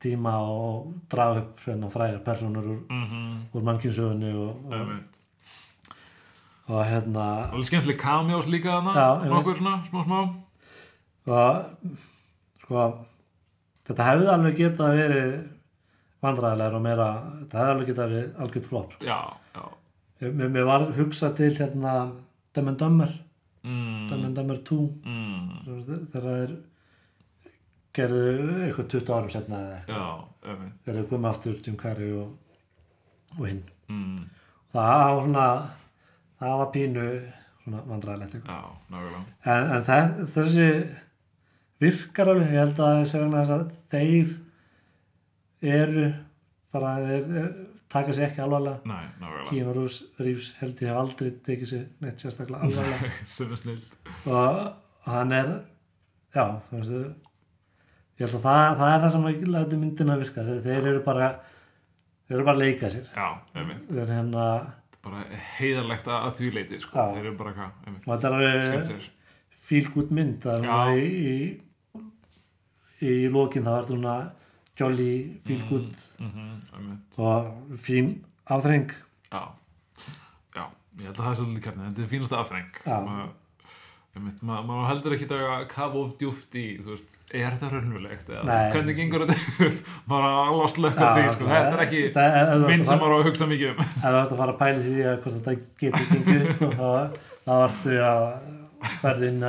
tíma 0.00 0.34
og 0.40 0.92
draga 1.12 1.42
upp 1.42 1.60
hérna 1.66 1.90
frægar 1.92 2.22
personur 2.24 2.64
úr, 2.64 2.80
mhm, 2.88 3.24
úr 3.54 3.66
mannkynnsögunni 3.68 4.32
og, 4.34 4.64
og, 4.66 4.74
einmitt. 4.78 5.18
og 6.68 6.84
hérna 6.86 7.26
alveg 7.50 7.66
skemmtileg 7.70 7.98
cameos 8.00 8.46
líka 8.46 8.78
einmitt. 8.78 9.30
nokkur 9.30 9.56
svona, 9.56 9.82
smá 9.88 10.04
smá. 10.04 10.20
Og 11.30 11.96
sko 12.62 12.86
þetta 13.88 14.06
hefði 14.10 14.30
alveg 14.34 14.56
getað 14.56 14.96
verið 15.02 15.34
vandræðilegur 16.24 16.78
og 16.78 16.82
meira 16.84 17.10
þetta 17.42 17.60
hefði 17.60 17.74
alveg 17.74 17.92
getað 17.92 18.14
verið 18.14 18.42
algjört 18.44 18.68
flop 18.70 18.92
sko. 18.96 19.04
já, 19.06 19.20
já. 19.54 19.68
Mér, 20.20 20.50
mér 20.52 20.66
var 20.68 20.82
hugsað 20.98 21.36
til 21.38 21.54
hérna 21.56 21.92
Dumb 22.52 22.68
and 22.68 22.78
Dumber. 22.78 23.12
Mm, 23.64 24.08
Dumb 24.10 24.24
and 24.26 24.36
Dumber 24.36 24.58
2 24.68 24.76
mm, 25.04 25.46
þegar 26.12 26.26
þeir 26.26 26.52
gerðu 27.96 28.24
eitthvað 28.66 28.88
20 28.94 29.12
árum 29.16 29.30
setna 29.34 29.60
þegar 30.84 30.98
þeir 31.00 31.08
komið 31.10 31.30
aftur 31.30 31.56
Jim 31.66 31.76
Carrey 31.80 32.12
og, 32.16 32.30
og 33.38 33.46
hinn. 33.48 33.62
Mm, 33.90 34.20
það 34.72 35.04
var 35.10 35.22
svona 35.24 35.46
það 36.40 36.58
var 36.62 36.70
pínu 36.76 37.06
svona 37.64 37.80
vandræðilegt 37.90 38.34
eitthvað. 38.38 38.60
En, 39.44 39.72
en 39.76 39.82
þe- 39.88 40.28
þessi 40.36 40.68
virkar 41.80 42.30
alveg, 42.32 42.52
ég 42.54 42.62
held 42.64 42.80
að 42.84 43.00
að 43.56 43.74
þeir 43.90 44.30
eru 45.80 46.06
bara 46.72 46.94
þeir 47.04 47.36
er, 47.42 47.50
taka 47.90 48.14
sér 48.14 48.28
ekki 48.30 48.42
alvarlega. 48.44 48.78
Keanu 49.50 49.72
Reeves, 49.74 49.96
Reeves 50.20 50.52
held 50.60 50.78
ég 50.84 50.88
hef 50.92 51.00
aldrei 51.02 51.30
tekið 51.48 51.70
sér 51.72 51.84
neitt 52.04 52.22
sérstaklega 52.22 52.68
alvarlega. 52.68 53.10
Og 54.30 55.10
hann 55.10 55.32
er 55.34 55.50
já, 56.36 56.44
þú 56.70 56.78
veist 56.78 57.26
ég 58.20 58.26
held 58.26 58.36
að 58.36 58.44
það, 58.44 58.74
það 58.80 58.92
er 58.94 59.00
það 59.04 59.14
sem 59.14 59.28
að 59.30 59.46
lætu 59.54 59.78
myndina 59.80 60.16
að 60.16 60.24
virka. 60.24 60.44
Þeir, 60.48 60.60
þeir 60.66 60.90
eru 60.92 61.04
bara 61.06 61.30
þeir 62.28 62.36
eru 62.36 62.46
bara 62.50 62.56
að 62.56 62.62
leika 62.64 62.90
sér. 62.92 63.08
Já, 63.16 63.28
þeir 63.54 64.12
hérna, 64.14 64.48
bara 65.06 65.24
heiðarlegt 65.56 66.10
að 66.16 66.28
því 66.38 66.52
leiti 66.58 66.82
sko. 66.82 67.06
Þeir 67.14 67.24
eru 67.24 67.36
bara 67.40 67.54
hvað, 67.56 67.72
einmitt 67.86 68.06
og 68.06 68.12
þetta 68.20 68.28
er 68.98 69.08
good 69.94 70.12
mynd. 70.12 70.50
Í, 71.00 71.08
í, 73.00 73.08
í 73.08 73.14
lokin 73.32 73.64
það 73.64 73.78
var 73.78 73.88
svona 73.88 74.16
jolly 74.80 75.12
feel 75.46 75.62
good. 75.68 76.04
Mm 76.20 76.32
einmitt. 76.76 77.18
Og 77.20 77.78
fín 77.80 78.18
áþreng 78.50 78.90
já, 79.30 79.42
já, 80.56 80.64
ég 80.98 81.06
held 81.06 81.18
að 81.18 81.22
það 81.24 81.30
er 81.30 81.38
svolítið 81.40 81.64
kjarni 81.66 81.86
þetta 81.86 82.02
er 82.02 82.10
fínasta 82.10 82.40
afþreng 82.40 82.80
Já. 82.84 82.96
Einmitt, 84.10 84.40
ma- 84.42 84.58
maður 84.66 84.88
heldur 84.90 85.12
ekki 85.14 85.26
að 85.36 85.64
kafa 85.70 86.00
of 86.00 86.14
djúft 86.18 86.54
í, 86.58 86.64
veist, 86.82 87.12
er 87.30 87.52
þetta 87.54 87.68
raunverulegt 87.76 88.30
eða 88.32 88.42
Nei. 88.48 88.72
hvernig 88.74 88.96
gengur 88.98 89.22
þetta 89.28 89.66
upp 89.68 89.90
maður 90.10 90.24
er 90.26 90.38
alveg 90.40 90.64
að 90.64 90.72
slökka 90.74 91.10
því, 91.14 91.26
sko, 91.36 91.46
þetta 91.52 91.76
er 91.76 91.82
ekki 91.84 92.00
það, 92.16 92.38
ef, 92.40 92.64
mynd 92.72 92.88
sem 92.90 92.98
maður 93.04 93.14
á 93.14 93.18
að 93.20 93.28
hugsa 93.28 93.48
mikið 93.52 93.70
um 93.70 93.84
ef 93.84 93.94
þú 94.02 94.10
ert 94.22 94.34
að 94.34 94.40
fara 94.42 94.56
að 94.56 94.60
pæla 94.64 94.82
því 94.88 94.96
að 95.12 95.20
hvort 95.22 95.36
þetta 95.36 95.54
getur 95.84 96.10
gengið 96.10 96.50
sko, 96.56 96.70
þá, 96.74 96.90
þá 97.46 97.52
ertu 97.68 97.96
að 98.08 98.26
verða 99.04 99.30
inn, 99.30 99.48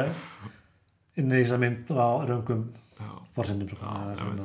inn 1.24 1.32
í 1.34 1.42
þessa 1.42 1.62
mynd 1.66 1.92
á 1.98 2.10
raungum 2.30 2.64
já, 3.02 3.12
forsendum 3.40 3.74
sko. 3.74 3.96
Það 3.98 4.44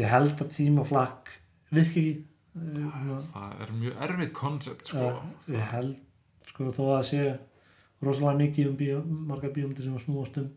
ég 0.00 0.10
held 0.16 0.40
að 0.46 0.54
tímaflakk 0.56 1.34
virki 1.74 2.06
ekki 2.06 2.22
Eh, 2.54 2.84
svona- 2.86 3.22
það 3.34 3.62
er 3.64 3.70
mjög 3.74 3.94
erfitt 4.06 4.32
koncept 4.32 4.86
sko. 4.86 5.06
Ég 5.50 5.64
held 5.72 5.96
sko 6.46 6.68
þó 6.70 6.84
að 6.84 6.92
það 6.92 7.06
sé 7.08 7.22
rosalega 8.04 8.38
mikið 8.42 8.68
um 8.70 8.76
bíó, 8.80 9.00
marga 9.04 9.48
bíómyndir 9.54 9.84
sem 9.84 9.98
snúast 9.98 10.36
um 10.38 10.50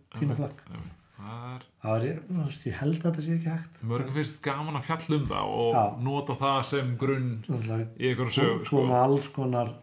það 1.17 1.55
er 1.57 1.63
það 1.81 2.03
þú 2.27 2.43
veist, 2.43 2.65
ég 2.67 2.75
held 2.77 2.97
að 2.99 3.05
þetta 3.07 3.23
sé 3.25 3.31
ekki 3.38 3.49
hægt. 3.49 3.79
Mörgum 3.89 4.13
finnst 4.13 4.41
gaman 4.45 4.75
að 4.77 4.86
fjalla 4.88 5.17
um 5.17 5.25
það 5.31 5.53
og 5.62 5.73
Já. 5.77 5.83
nota 6.07 6.36
það 6.38 6.60
sem 6.69 6.91
grunn 7.01 7.31
Náttúrulega 7.47 7.88
í 7.97 8.12
einhverju 8.12 8.36
sögu 8.38 8.65
sko. 8.69 8.83
alls 9.01 9.27
konar 9.33 9.73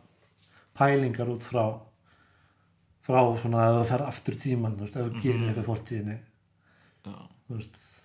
pælingar 0.78 1.28
út 1.34 1.42
frá 1.42 1.64
frá 3.04 3.20
svona 3.42 3.64
að 3.68 3.74
það 3.80 3.88
fer 3.90 4.02
aftur 4.06 4.34
tíman 4.40 4.76
veist, 4.78 4.96
ef 4.96 5.02
þú 5.10 5.20
gerir 5.20 5.40
Mhm. 5.40 5.48
eitthvað 5.50 5.68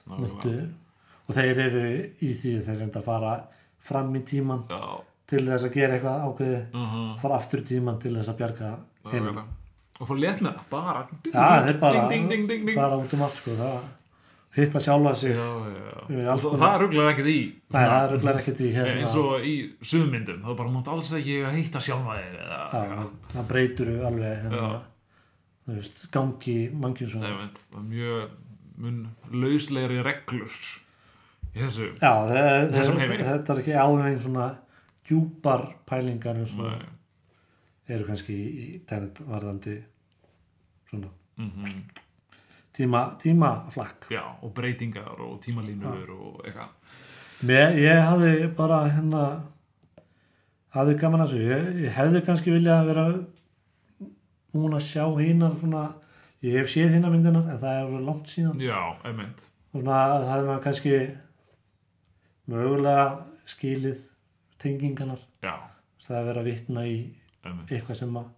möntu 0.09 0.55
og 1.29 1.35
þeir 1.35 1.57
eru 1.67 1.83
í 2.25 2.33
því 2.33 2.53
þeir 2.65 2.79
reynda 2.81 2.99
að 2.99 3.05
fara 3.05 3.33
fram 3.77 4.13
í 4.15 4.21
tíman 4.25 4.65
Já, 4.69 4.81
til 5.29 5.45
þess 5.45 5.63
að 5.69 5.73
gera 5.73 5.93
eitthvað 5.99 6.25
ákveðið 6.27 6.63
mhm, 6.73 7.19
fara 7.21 7.35
aftur 7.37 7.61
tíman 7.61 7.99
til 8.01 8.15
þess 8.17 8.29
að 8.33 8.37
bjarga 8.41 8.71
heiminum 9.07 9.47
og 9.99 10.07
fór 10.07 10.19
létt 10.21 10.39
með 10.43 10.53
það, 10.55 10.67
bara 10.71 11.01
bara 12.79 12.97
út 12.99 13.13
um 13.17 13.23
allt 13.25 13.39
sko, 13.39 13.55
það 13.59 13.79
hitta 14.59 14.79
sjálfa 14.81 15.11
sig 15.19 15.35
það 15.37 16.75
rugglar 16.81 17.09
ekkert 17.13 17.27
í. 17.29 17.39
Það 17.71 18.05
röglega 18.13 18.39
ekkert 18.41 18.61
í 18.65 18.69
hérna. 18.73 18.93
Eins 19.03 19.17
og 19.19 19.45
í 19.45 19.55
sumyndum 19.85 20.39
þá 20.45 20.49
bara 20.57 20.71
mátt 20.73 20.87
alls 20.93 21.11
ekki 21.19 21.35
að 21.45 21.57
heita 21.57 21.81
sjálfa 21.83 22.15
þig 22.19 22.37
það 23.35 23.47
breytur 23.51 23.91
alveg 24.09 24.45
hérna, 24.45 24.69
gangi 26.15 26.55
mannkjum 26.73 27.11
svo 27.11 27.21
Nei, 27.23 27.33
veit, 27.37 27.59
það 27.69 27.81
er 27.81 27.89
mjög 27.93 29.33
lauslegri 29.43 29.99
reglur 30.07 30.55
í 31.49 31.59
þessu 31.59 31.91
þetta 31.99 33.53
er 33.53 33.61
ekki 33.65 33.75
alveg 33.83 34.17
svona 34.23 34.47
djúpar 35.09 35.67
pælingar 35.89 36.39
eins 36.39 36.55
og. 36.57 36.71
Eru 37.89 38.05
kannski 38.07 38.33
í, 38.35 38.47
í 38.63 38.79
tenet 38.89 39.19
varðandi 39.27 39.77
svona 40.89 41.09
Mhm. 41.39 41.83
tíma, 42.73 43.15
tímaflakk. 43.19 44.09
Já, 44.11 44.23
og 44.43 44.53
breytingar 44.53 45.19
og 45.19 45.39
tímalínur 45.41 46.09
og 46.09 46.41
eitthvað. 46.45 46.69
Mér, 47.43 47.75
ég 47.79 48.01
hafði 48.03 48.55
bara 48.55 48.89
hérna 48.89 49.41
hafði 50.75 50.97
gaman 50.99 51.21
að 51.21 51.29
þessu. 51.29 51.45
Ég, 51.47 51.79
ég 51.85 51.93
hefði 51.95 52.21
kannski 52.25 52.51
viljað 52.51 52.85
vera 52.85 53.05
búin 54.53 54.73
að 54.75 54.85
sjá 54.89 55.05
hinnar 55.19 55.55
svona 55.55 55.93
ég 56.43 56.53
hef 56.57 56.67
séð 56.67 56.93
hinnar 56.93 57.11
myndinar 57.11 57.49
en 57.49 57.57
það 57.57 57.79
er 57.95 58.01
langt 58.01 58.27
síðan. 58.27 58.59
Já, 58.59 58.97
einmitt. 59.05 59.49
Svona 59.71 59.97
það 60.19 60.29
hefði 60.33 60.47
maður 60.49 60.63
kannski 60.63 60.93
mögulega 62.49 63.25
skilið 63.49 63.99
tenginganar 64.61 65.19
Já, 65.43 65.53
það 66.05 66.15
er 66.15 66.19
að 66.21 66.27
vera 66.29 66.41
að 66.43 66.49
vitna 66.49 66.85
í 66.89 66.95
eitthvað 67.45 67.99
sem 67.99 68.19
að 68.19 68.29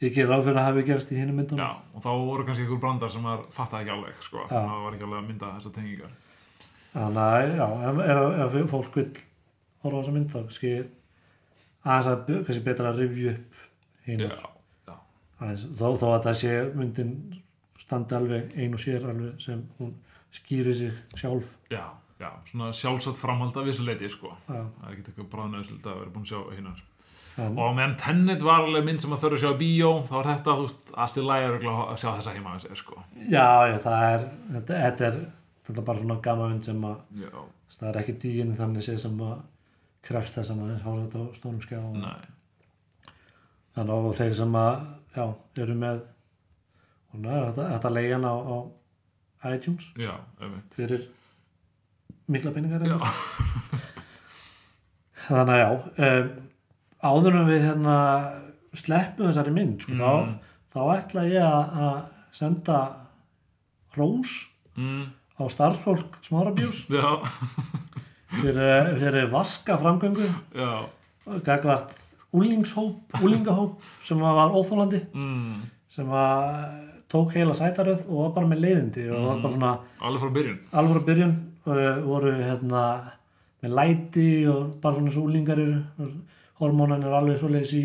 ger 0.00 0.28
ráð 0.28 0.44
fyrir 0.44 0.60
að 0.60 0.66
hafi 0.68 0.84
gerst 0.86 1.12
í 1.12 1.18
hinnum 1.18 1.38
myndunum. 1.40 1.62
Já, 1.64 1.96
og 1.96 2.04
þá 2.04 2.10
voru 2.12 2.44
kannski 2.46 2.66
einhver 2.66 2.80
brandar 2.82 3.12
sem 3.12 3.24
maður 3.24 3.46
fattaði 3.56 3.86
ekki 3.86 3.94
alveg 3.94 4.22
sko, 4.26 4.42
þannig 4.50 4.60
að 4.60 4.70
maður 4.70 4.84
var 4.86 4.96
ekki 4.96 5.06
alveg 5.06 5.18
að 5.22 5.28
mynda 5.30 5.52
þessar 5.56 5.74
tengingar. 5.76 6.14
Þannig 6.96 7.22
að 7.22 7.54
já, 7.56 7.66
ef, 8.44 8.58
fólk 8.72 8.98
vil 8.98 9.06
horfa 9.82 9.96
á 9.96 10.00
þessa 10.00 10.16
mynd 10.16 10.32
þá 10.32 10.38
kannski 10.38 10.72
aðeins 11.86 12.10
að 12.12 12.24
kannski 12.34 12.64
betra 12.66 12.92
að 12.92 13.02
rifja 13.02 13.34
upp 13.36 13.62
aðeins, 15.36 15.66
þó, 15.76 15.86
þó 16.00 16.06
að 16.12 16.26
það 16.26 16.40
sé 16.40 16.56
myndin 16.76 17.14
standi 17.80 18.16
alveg 18.16 18.56
ein 18.56 18.74
og 18.76 18.82
sér 18.82 19.06
alveg 19.12 19.40
sem 19.42 19.62
hún 19.78 19.94
skýri 20.34 20.74
sig 20.76 21.00
sjálf. 21.16 21.48
Já, 21.72 21.84
já 22.20 22.30
svona 22.50 22.72
sjálfsagt 22.76 23.20
framhald 23.20 23.56
af 23.56 23.68
vissu 23.68 23.86
leiti 23.86 24.10
sko. 24.12 24.34
Já, 24.48 24.60
það 24.60 24.86
er 24.88 24.92
ekkert 24.92 25.10
eitthvað 25.12 25.32
bráðnöðslega 25.34 25.92
að 25.92 26.00
vera 26.02 26.14
búin 26.14 26.26
að 26.26 26.32
sjá 26.32 26.40
hinnar 26.56 26.84
en, 27.36 27.56
og 27.58 27.74
meðan 27.76 27.96
Tenet 28.00 28.44
var 28.44 28.64
alveg 28.64 28.84
mynd 28.86 29.02
sem 29.04 29.12
að 29.12 29.24
þurfa 29.24 29.36
að 29.36 29.42
sjá 29.44 29.50
í 29.52 29.60
bíó 29.62 29.90
þá 30.08 30.14
er 30.20 30.28
þetta, 30.32 30.54
þú 30.58 30.68
veist, 30.68 30.86
allt 31.04 31.16
í 31.16 31.26
lægi 31.30 31.50
að 31.72 31.96
sjá 32.00 32.08
þessa 32.10 32.36
heima 32.36 32.54
að 32.54 32.62
sér 32.64 32.80
sko. 32.80 33.02
Já, 33.26 33.48
já, 33.70 33.76
það 33.84 34.06
er 34.06 34.24
þetta, 34.54 34.78
þetta 34.84 35.10
er 35.10 35.18
þetta 35.66 35.80
er 35.82 35.86
bara 35.86 36.02
svona 36.02 36.18
gama 36.22 36.48
mynd 36.50 36.66
sem 36.66 36.84
að 36.86 36.96
það 37.76 37.88
er 37.90 38.00
ekki 38.02 38.16
dýin 38.22 38.56
þannig 38.58 38.86
séð 38.86 38.98
sem 39.02 39.22
að 39.26 39.36
krefst 40.06 40.36
þess 40.38 40.52
að 40.52 40.60
maður 40.60 40.84
horfa 40.86 41.04
þetta 41.04 41.18
á 41.18 41.36
stórum 41.36 41.62
skjá 41.64 41.80
þannig 43.76 43.94
og 43.96 44.14
þeir 44.16 44.36
sem 44.38 44.58
að 44.60 44.74
já, 45.16 45.24
eru 45.64 45.78
með 45.80 46.02
og 47.12 47.22
ná, 47.24 47.30
þetta, 47.48 47.68
þetta 47.74 47.94
leiðan 47.96 48.28
á, 48.30 48.34
á 48.36 48.56
iTunes 49.52 49.88
já, 49.98 50.14
einmitt. 50.40 50.76
fyrir 50.76 51.08
mikla 52.30 52.54
peningar 52.54 52.86
Já, 52.86 52.98
þannig 55.26 55.54
að 55.56 55.60
já 55.62 55.70
um, 56.06 56.30
áður 57.04 57.36
en 57.40 57.48
við 57.50 57.64
hérna 57.66 57.96
sleppum 58.76 59.28
þessari 59.30 59.52
mynd 59.56 59.80
sko, 59.84 59.92
Mm. 59.96 60.00
þá, 60.00 60.10
þá 60.72 60.80
ætla 60.96 61.22
ég 61.28 61.42
að 61.42 62.00
senda 62.36 62.78
rós 63.96 64.32
mm, 64.76 65.04
á 65.40 65.42
starfsfólk 65.48 66.18
smárabjús 66.26 66.84
fyrir, 68.36 68.90
fyrir 69.00 69.30
vaska 69.32 69.78
framgöngu 69.80 70.26
gagvart 71.46 71.94
úlingshóp 72.36 73.16
úlingahóp 73.24 73.80
sem 74.04 74.20
var 74.20 74.52
óþólandi 74.52 75.00
mm, 75.14 75.62
sem 75.96 76.10
að 76.12 76.84
tók 77.08 77.32
heila 77.36 77.54
sætaröð 77.56 78.04
og 78.10 78.26
var 78.26 78.32
bara 78.36 78.50
með 78.50 78.64
leiðindi 78.66 79.06
og 79.14 79.26
var 79.30 79.42
bara 79.44 79.52
svona 79.54 79.72
alveg 80.04 80.24
frá 80.24 80.32
byrjun. 80.36 80.58
alveg 80.72 80.96
frá 80.96 81.04
byrjun 81.06 81.34
uh, 81.66 82.00
voru 82.04 82.32
hérna 82.36 82.82
með 83.64 83.76
læti 83.78 84.28
og 84.50 84.74
bara 84.82 84.98
svona 84.98 85.14
svo 85.14 85.24
úlingar 85.30 85.60
eru 85.62 86.10
hormónan 86.60 87.04
er 87.04 87.14
alveg 87.18 87.38
svoleiðis 87.40 87.72
í 87.76 87.84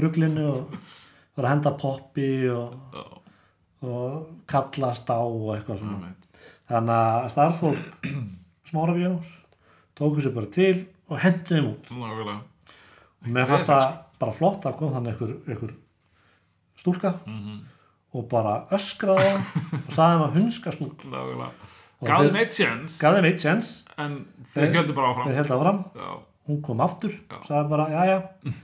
ruglinu 0.00 0.44
og 0.52 0.74
var 1.36 1.46
að 1.48 1.52
henda 1.54 1.72
poppi 1.80 2.28
og, 2.52 2.76
og 3.82 4.28
kallast 4.50 5.08
á 5.10 5.18
og 5.20 5.50
eitthvað 5.56 5.80
svona. 5.82 6.12
Þannig 6.70 6.94
að 6.96 7.28
starfsfólk 7.34 8.08
smára 8.70 8.94
bjóns 8.94 9.32
tóku 9.98 10.22
sér 10.22 10.34
bara 10.36 10.50
til 10.54 10.86
og 11.10 11.18
hendu 11.24 11.50
þeim 11.56 11.68
út. 11.72 11.90
Nákvæmlega. 11.90 12.38
Og 13.20 13.34
mér 13.34 13.48
fannst 13.50 13.68
það 13.68 13.86
bara 14.20 14.36
flott 14.36 14.66
að 14.68 14.76
kom 14.78 14.92
þannig 14.94 15.12
einhver, 15.16 15.34
einhver 15.50 15.74
stúlka 16.80 17.14
Mhm, 17.26 17.58
og 18.16 18.24
bara 18.30 18.54
öskraði 18.74 19.32
og 19.86 19.92
sagði 19.92 20.06
hann 20.14 20.24
að 20.28 20.36
hunska 20.38 20.72
stúlk 20.76 21.02
Nákvæmlega. 21.04 21.50
Og 22.00 22.08
Gaf 22.08 22.22
þeir- 22.22 22.30
þeim 22.30 22.38
eitt 23.28 23.42
sjens 23.44 23.72
en 24.00 24.14
þeir 24.54 24.62
Þeir- 24.62 24.74
hjöldu 24.78 24.94
bara 24.96 25.10
þeir 25.10 25.20
áfram 25.20 25.36
held 25.40 25.50
áfram. 25.56 25.80
Já, 25.98 26.10
hún 26.50 26.60
kom 26.66 26.82
aftur 26.84 27.14
og 27.30 27.44
sagði 27.46 27.70
bara, 27.72 27.86
já, 27.94 28.02
já, 28.10 28.54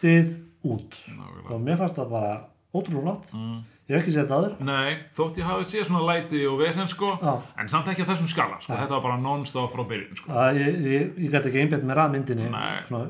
þið 0.00 0.32
út. 0.70 0.96
Nákvæmlega. 1.08 1.50
Og 1.54 1.60
mér 1.66 1.78
fannst 1.80 2.00
það 2.00 2.10
bara 2.16 2.32
ótrúlega 2.74 3.04
flott. 3.04 3.30
Mm. 3.34 3.60
ég 3.90 3.96
hef 3.96 4.02
ekki 4.04 4.12
séð 4.14 4.20
þetta 4.22 4.36
aður 4.38 4.52
Nei, 4.68 4.90
þótt 5.16 5.38
ég 5.40 5.48
hafi 5.48 5.64
séð 5.66 5.86
svona 5.88 6.02
læti 6.06 6.42
og 6.46 6.60
vesen 6.60 6.86
sko 6.90 7.08
já, 7.18 7.32
En 7.58 7.70
samt 7.72 7.88
ekki 7.90 8.04
á 8.06 8.10
þessum 8.12 8.28
skala, 8.30 8.60
sko, 8.62 8.76
þetta 8.78 8.94
var 8.94 9.02
bara 9.08 9.16
non-stop 9.24 9.72
frá 9.72 9.82
byrjun, 9.90 10.20
sko. 10.20 10.30
að 10.30 10.60
ég, 10.60 10.76
ég, 10.86 11.08
ég 11.24 11.32
gæti 11.32 11.50
ekki 11.50 11.64
einbætt 11.64 11.86
mér 11.88 12.02
að 12.04 12.14
myndinni 12.14 12.46
Nei. 12.52 12.84
svona 12.86 13.08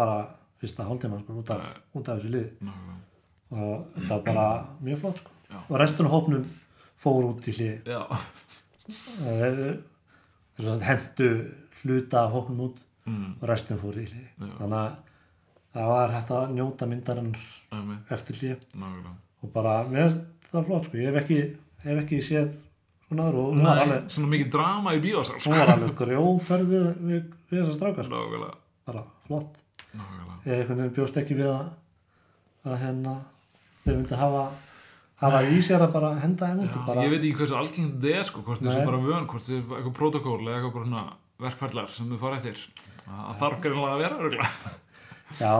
bara 0.00 0.16
fyrsta 0.62 0.86
hálftíma 0.88 1.20
sko, 1.20 1.36
út, 1.42 1.52
út 2.00 2.08
af 2.08 2.16
þessu 2.22 2.32
lið 2.32 2.48
Nákvæmlega. 2.64 2.96
og 3.52 3.86
þetta 3.98 4.14
var 4.14 4.24
bara 4.30 4.46
mjög 4.88 5.02
flott 5.02 5.20
sko. 5.20 5.36
Og 5.68 5.74
restunum 5.82 6.14
hópnum 6.14 6.44
fór 7.02 7.26
út 7.28 7.48
í 7.50 7.52
hlið. 7.58 7.90
Eh, 9.28 9.74
hendu 10.86 11.28
hluta 11.82 12.24
af 12.24 12.32
hópnum 12.32 12.70
út 12.70 12.80
mm, 13.08 13.28
og 13.40 13.48
restin 13.50 13.80
fór 13.80 13.98
í 14.00 14.06
hlið. 14.08 14.28
Þannig 14.38 14.78
að 14.78 14.96
það 15.72 15.92
var 15.92 16.14
hægt 16.16 16.32
að 16.36 16.54
njóta 16.56 16.88
myndarinn 16.90 17.32
eftir 18.12 18.40
hlið 18.40 18.82
og 19.42 19.52
bara, 19.54 19.78
mér 19.88 20.10
finnst 20.10 20.50
það 20.52 20.66
flott 20.68 20.88
sko. 20.88 20.98
ég 21.00 21.08
hef 21.10 21.22
ekki, 21.22 21.38
hef 21.82 22.02
ekki 22.04 22.18
séð 22.22 22.50
svona 23.06 23.28
aður 23.28 23.38
og 23.40 23.54
hún 23.54 23.64
var 23.66 23.80
alveg, 23.82 24.10
svona 24.12 24.32
mikið 24.34 24.50
drama 24.52 24.92
í 24.94 25.00
bíósal, 25.02 25.38
sko. 25.38 25.50
hún 25.50 25.62
var 25.62 25.72
alveg 25.74 25.94
grjóferð 25.98 26.74
við, 26.74 26.90
við, 27.08 27.22
við 27.50 27.62
þessa 27.62 27.78
stráka 27.78 28.06
sko. 28.06 28.50
Bara 28.86 29.06
flott. 29.26 29.58
Ég 30.46 30.70
bjóst 30.94 31.16
ekki 31.20 31.38
við 31.38 31.50
að, 31.52 31.72
að 32.66 32.78
hérna 32.82 33.16
þeir 33.82 33.96
myndi 33.96 34.18
hafa 34.18 34.44
hafa 35.22 35.42
í 35.46 35.58
sér 35.62 35.84
að 35.86 35.92
bara 35.94 36.12
henda 36.22 36.48
Já, 36.50 36.62
og 36.66 36.86
bara, 36.86 37.04
ég 37.04 37.12
veit 37.12 37.20
ekki 37.22 37.38
hversu 37.42 37.58
algengt 37.58 37.98
þetta 38.02 38.14
er, 38.18 38.28
sko, 38.28 38.42
hvort 38.46 38.62
þessu 38.62 38.86
bara 38.88 39.02
vön, 39.02 39.26
hvort 39.30 39.46
þessu 39.46 39.60
eitthvað 39.62 39.94
protokól 39.98 40.38
eða 40.40 40.56
eitthvað 40.56 40.74
bara 40.76 40.88
svona 40.88 41.04
verkfællar 41.42 41.90
sem 41.92 42.08
þau 42.12 42.18
fara 42.22 42.38
eftir. 42.40 42.58
Það 43.02 43.36
þarf 43.42 43.60
greinlega 43.64 43.92
að 43.96 44.02
vera, 44.04 44.18
örgulega. 44.22 44.50
já, 45.40 45.52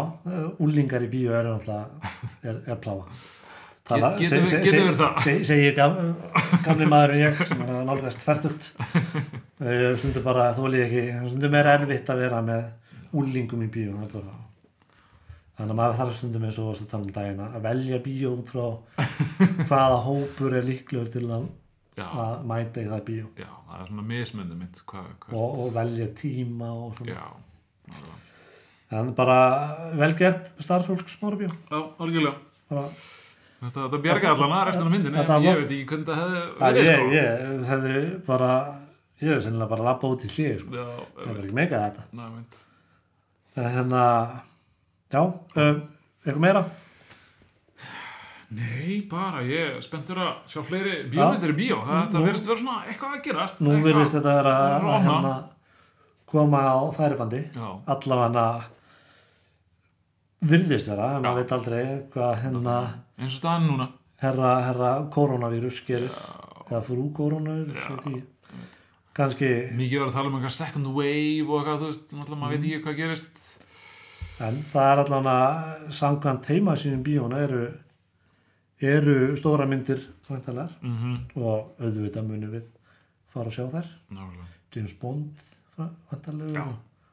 úlingar 0.61 1.03
í 1.07 1.09
bíó 1.13 1.33
eru 1.39 1.55
náttúrulega 1.57 2.11
er, 2.45 2.59
er 2.69 2.77
pláa 2.77 3.07
Get- 3.89 4.19
getum 4.21 4.45
við- 4.47 4.65
getum 4.67 4.85
við 4.89 4.99
það? 5.01 5.23
seg, 5.25 5.41
segi 5.49 5.65
ég 5.67 5.75
gam, 5.77 5.97
gamli 6.65 6.87
maður 6.93 7.15
en 7.17 7.23
ég 7.23 7.41
sem 7.49 7.63
er 7.65 7.81
nálgast 7.89 8.21
færtugt 8.23 8.69
stundum 9.99 10.23
bara 10.27 10.51
þóli 10.57 10.79
ég 10.83 10.93
ekki 10.93 11.31
stundum 11.33 11.57
er 11.59 11.71
erfitt 11.73 12.13
að 12.15 12.21
vera 12.23 12.43
með 12.47 12.69
úlingum 13.23 13.65
í 13.67 13.71
er 14.05 14.13
bara 14.13 14.37
þannig 15.57 15.73
að 15.75 15.81
maður 15.81 15.99
þarf 16.03 16.15
stundum 16.21 16.47
eins 16.47 16.61
og 16.63 16.69
að 16.87 16.93
tala 16.93 17.09
um 17.09 17.17
dagina 17.17 17.49
að 17.57 17.67
velja 17.67 17.99
bíó 18.07 18.35
út 18.37 18.53
frá 18.55 18.69
hvaða 19.73 19.99
hópur 20.07 20.57
er 20.61 20.69
líklegur 20.69 21.11
til 21.17 21.25
að, 21.29 21.49
Já, 21.93 22.07
að 22.09 22.45
mæta 22.49 22.81
í 22.81 22.89
það 22.89 23.03
bíó 23.09 23.25
já, 23.37 23.49
það 23.69 23.81
er 23.83 23.89
svona 23.91 24.05
mismöndi 24.09 24.55
mitt, 24.57 24.79
hvert. 24.89 25.25
og, 25.33 25.59
og 25.61 25.73
velja 25.75 26.07
tíma 26.17 26.71
og 26.73 26.95
svona 26.97 27.17
Já, 27.19 27.27
en 28.97 29.11
bara 29.17 29.39
velgert 30.01 30.49
starfsfólk 30.63 31.11
smára 31.13 31.37
bíó 31.43 31.51
Já, 31.53 31.81
algjörlega. 32.01 32.39
bara 32.71 32.87
Þetta, 33.63 33.85
þetta 33.85 33.99
bjarga 34.03 34.31
allan 34.33 34.53
að 34.57 34.65
restina 34.67 34.89
af 34.89 35.05
Þetta 35.19 35.35
en 35.37 35.45
ég 35.47 35.59
veit 35.61 35.69
ekki 35.71 35.85
hvernig 35.91 36.07
það 36.09 36.23
hefði 36.23 36.41
verið, 36.63 36.89
ég, 36.89 36.97
sko. 36.97 37.11
ég 37.15 37.67
hefði 37.69 38.01
bara 38.27 38.49
ég 39.23 39.29
hefði 39.29 39.45
sennilega 39.45 39.71
bara 39.71 39.85
lappa 39.87 40.09
út 40.11 40.25
í 40.27 40.31
hlið 40.33 40.57
sko. 40.65 40.73
Ég 40.75 40.89
hefði 41.29 41.45
ekki 41.45 41.59
meikað 41.61 41.85
þetta 41.85 42.07
ég 42.23 42.33
veit. 42.39 42.63
en 43.55 43.69
hérna 43.77 44.03
já, 45.13 45.21
um, 45.23 45.83
eitthvað 46.25 46.43
meira 46.47 46.65
Nei, 48.53 49.01
bara, 49.09 49.41
ég 49.49 49.77
er 49.77 49.81
spenntur 49.85 50.19
að 50.21 50.33
sjá 50.53 50.61
fleiri 50.67 50.97
bíómyndir 51.13 51.53
í 51.55 51.57
bíó. 51.57 51.79
Nú- 51.87 52.25
verðist 52.27 52.47
vera 52.51 52.59
svona 52.61 52.83
eitthvað 52.85 53.15
að 53.17 53.23
gerast. 53.25 53.61
nú 53.65 53.77
virðist 53.85 54.13
þetta 54.19 54.35
vera 54.39 54.55
Það 54.59 54.77
er 54.77 54.89
að 54.93 55.07
hérna, 55.07 55.35
koma 56.27 56.61
á 56.61 56.77
færibandi 56.97 57.41
Já, 57.55 57.69
allavega 57.95 58.45
virðist 60.43 60.89
vera, 60.91 61.09
en 61.17 61.23
Já. 61.23 61.27
maður 61.27 61.41
veit 61.43 61.53
aldrei 61.57 61.83
hvað 62.13 62.33
hérna 62.43 62.77
eins 63.19 63.37
og 63.37 63.39
staðan 63.41 63.67
núna. 63.71 63.89
herra, 64.23 64.51
herra 64.67 64.91
koronavírus 65.15 65.81
gerir 65.87 66.11
eða 66.69 66.83
frú 66.87 67.13
koronavírus 67.15 67.79
Já. 67.79 68.23
kannski 69.15 69.51
Mikið 69.77 69.99
var 70.01 70.09
að 70.09 70.17
tala 70.19 70.29
um 70.33 70.37
eitthvað 70.41 70.57
second 70.59 70.87
wave 70.97 71.49
og 71.49 71.61
eitthvað, 71.61 71.81
þú 71.83 71.91
veist, 71.93 72.13
náttúrulega 72.17 72.43
maður 72.43 72.57
veit 72.57 72.67
ekki 72.69 72.83
hvað 72.85 72.97
gerist. 72.97 73.41
en 74.41 74.55
það 74.73 74.93
er 74.93 75.03
allavega 75.05 75.93
samkvæmt 76.01 76.43
teima 76.47 76.77
sínum 76.77 77.03
bíóna 77.07 77.43
eru 77.47 77.63
eru 78.83 79.37
stóra 79.37 79.67
myndir 79.67 80.01
Mm 80.83 80.97
-hmm. 80.99 81.43
og 81.43 81.75
auðvitað 81.81 82.27
munum 82.29 82.51
við 82.51 82.63
fara 83.29 83.47
að 83.51 83.53
sjá 83.57 83.67
þær 83.71 83.87
Nákvæmlega. 84.11 84.47
James 84.75 84.93
Bond 85.01 85.43
Já. 86.55 86.67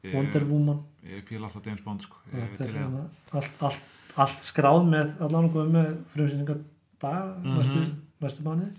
Ég, 0.04 0.14
Wonder 0.14 0.44
Woman 0.44 0.78
ég 1.10 1.24
fíla 1.28 1.44
alltaf 1.44 1.66
James 1.66 1.80
Bond, 1.82 2.00
sko. 2.02 2.16
Að... 2.32 2.72
hérna 2.72 3.04
allt, 3.32 3.50
allt, 3.62 3.80
allt 4.16 4.42
skráð 4.42 4.84
með 4.88 5.20
allan 5.20 5.44
okkur 5.44 5.68
með 5.68 5.96
frumsýningar 6.14 6.58
dag 7.00 7.36
Mhm. 7.44 7.56
næstu, 7.56 7.94
næstu 8.20 8.42
mánuði 8.42 8.70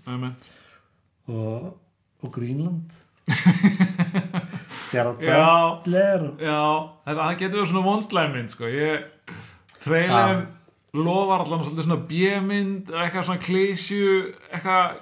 og, 1.28 1.78
og 2.22 2.32
Greenland 2.32 2.90
Gerard. 4.92 5.18
Butler 5.18 6.20
Já, 6.40 6.88
það 7.06 7.38
getur 7.38 7.58
verið 7.62 7.70
svona 7.70 7.84
vondslæmynd, 7.86 8.50
sko. 8.50 8.64
Ég, 8.64 9.04
trailerin 9.84 10.46
lofar 10.94 11.40
allan 11.46 11.62
svolítið 11.64 11.86
svona 11.86 12.02
bjömynd, 12.10 12.90
eitthvað 12.92 13.24
svona 13.28 13.40
klísju, 13.46 14.34
eitthvað 14.52 15.00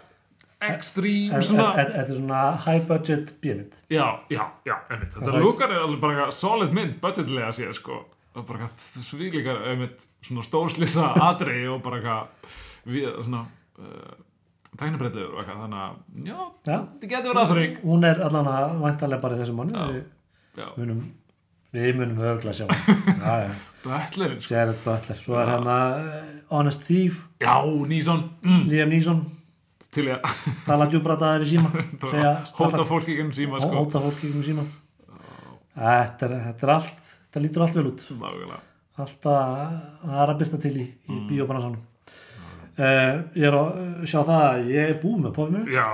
en- 0.61 0.77
Þetta 0.81 2.01
er 2.05 2.15
svona 2.15 2.41
high 2.67 2.87
budget 2.89 3.31
bjömynd 3.43 3.73
Já, 3.91 4.07
já, 4.31 4.45
já, 4.67 4.77
einmitt. 4.91 5.15
Þetta 5.15 5.33
Það- 5.33 5.43
lúkar 5.45 5.71
er 5.73 5.81
alveg 5.85 6.01
bara 6.01 6.31
solid 6.33 6.73
mynd, 6.77 7.01
budgetlega 7.01 7.49
séð, 7.57 7.73
sko. 7.75 8.05
Það 8.35 8.43
er 8.43 8.47
bara 8.47 8.59
eitthvað 8.59 9.05
svílíkar, 9.11 9.63
einmitt, 9.71 10.07
svona 10.23 10.43
stórslýsa 10.47 11.07
atri 11.31 11.67
og 11.67 11.83
bara 11.83 11.97
eitthvað, 11.97 12.53
við, 12.87 13.09
svona, 13.25 13.41
uh, 13.81 14.13
tæknibreitlegur 14.77 15.33
og 15.35 15.41
eitthvað, 15.43 15.65
þannig 15.65 15.81
að, 15.81 15.97
já, 16.29 16.37
Já. 16.37 16.79
þetta 16.85 17.09
getur 17.15 17.33
verið 17.35 17.43
aðfring. 17.43 17.81
Hún 17.83 18.05
er 18.07 18.21
allan 18.29 18.47
að 18.53 18.77
væntalega 18.85 19.21
bara 19.25 19.35
í 19.35 19.41
þessum 19.43 19.59
mánuði 19.65 19.81
Já. 19.81 19.87
við 19.91 20.05
Já, 20.61 20.69
munum 20.77 21.03
við 21.73 21.93
munum 21.97 22.19
örgla 22.27 22.53
sjá 22.53 22.67
já, 23.25 23.35
já. 23.49 23.51
Bötlerinn, 23.85 24.41
sko. 24.41 24.55
Jared 24.55 24.81
Butler. 24.85 25.21
Svo 25.21 25.39
er 25.41 25.53
hann 25.55 25.69
að 25.73 26.01
Honest 26.51 26.87
Thief. 26.87 27.25
Já, 27.43 27.55
Níson, 27.91 28.25
mm, 28.45 28.65
Liam 28.71 28.91
Neeson. 28.93 29.23
Til 29.91 30.07
ég 30.07 30.23
að 30.23 30.49
tala 30.69 30.87
djúbrataðar 30.91 31.45
í 31.47 31.51
síma. 31.51 31.71
Hóta 32.61 32.87
fólki 32.87 33.17
ekki 33.17 33.41
síma, 33.43 33.59
Hó- 33.59 33.67
sko. 33.67 33.77
hóta 33.81 34.03
fólki 34.05 34.31
í 34.31 34.43
síma. 34.47 34.67
Þetta 35.75 36.29
er, 36.29 36.37
þetta 36.49 36.67
er 36.67 36.75
allt 36.77 37.01
þetta 37.31 37.45
lítur 37.45 37.65
allt 37.65 37.79
vel 37.79 37.87
út. 37.93 38.03
Nákvæmlega. 38.11 38.61
allt 39.01 39.27
að 39.31 39.53
það 40.03 40.23
er 40.23 40.33
að 40.33 40.41
byrta 40.43 40.59
til 40.61 40.75
í, 40.75 40.87
í 41.09 41.15
mm. 41.15 41.27
bíóbransanum 41.31 41.79
uh, 42.81 43.15
ég 43.39 43.47
er 43.49 43.57
að 43.57 44.09
sjá 44.11 44.19
það 44.19 44.43
að 44.43 44.73
ég 44.75 44.91
er 44.91 44.99
búið 45.01 45.23
með 45.25 45.37
pófið 45.37 45.55
mér 45.57 45.71
Já, 45.77 45.87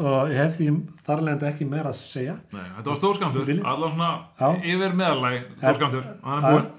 og 0.00 0.30
ég 0.32 0.38
hef 0.40 0.56
því 0.56 0.68
þarlegandi 1.06 1.48
ekki 1.50 1.68
meira 1.68 1.92
að 1.92 1.98
segja. 2.00 2.36
Nei, 2.54 2.64
þetta 2.76 2.90
var 2.90 3.00
stórskamtur, 3.00 3.52
allar 3.72 3.92
svona 3.94 4.10
Já. 4.40 4.48
yfir 4.74 4.96
meðalæg 5.00 5.42
stórskamtur, 5.58 6.08
og 6.22 6.30
hann 6.30 6.48
er 6.48 6.56
búinn. 6.56 6.70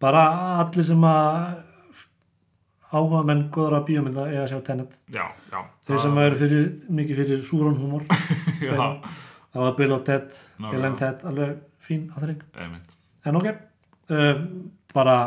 bara 0.00 0.24
allir 0.58 0.88
sem 0.88 1.08
að 1.08 1.64
áhuga 2.88 3.22
menn 3.28 3.48
góðra 3.52 3.82
bíómynda 3.84 4.28
eiga 4.28 4.44
að 4.46 4.52
sjá 4.52 4.60
já. 5.12 5.24
þeir 5.86 6.00
sem 6.04 6.20
eru 6.24 6.38
fyrir, 6.40 6.68
mikið 6.88 7.20
fyrir 7.22 7.42
súrun 7.44 7.76
húmor 7.76 8.06
Já, 8.64 9.00
það 9.52 9.64
var 9.64 9.74
Bill 9.76 9.92
og 9.92 10.04
Ted. 10.06 10.30
Nákvæmlega. 10.58 10.72
Bill 10.72 10.86
and 10.88 10.98
Ted 11.02 11.26
alveg 11.28 11.58
fín 11.84 12.08
aðring 12.16 12.40
en 13.28 13.40
ok, 13.40 13.50
uh, 14.14 14.40
bara 14.94 15.18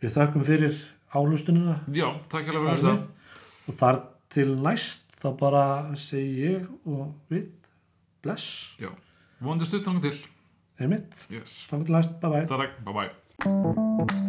við 0.00 0.14
þökkum 0.16 0.46
fyrir 0.48 0.78
álustunina 1.12 1.80
Já, 1.92 2.08
takk 2.30 2.48
hérlega 2.48 2.76
fyrir 2.76 2.86
þetta. 2.86 3.68
og 3.68 3.78
þar 3.82 4.00
til 4.32 4.48
næst 4.64 5.07
þá 5.18 5.28
bara 5.40 5.64
segi 5.98 6.44
ég 6.46 6.68
og 6.86 7.14
við 7.32 7.48
bless, 8.22 8.76
Já, 8.82 8.90
vonandi 9.40 9.66
stutt 9.70 9.84
þannig 9.88 10.02
til. 10.08 10.22
einmitt 10.78 11.26
Yes. 11.30 11.66
þá 11.70 11.84
til 11.84 11.94
næst, 11.98 12.16
bye 12.22 12.30
bye 12.30 12.46
Takk, 12.46 12.80
bye 12.84 12.94
bye. 12.94 14.27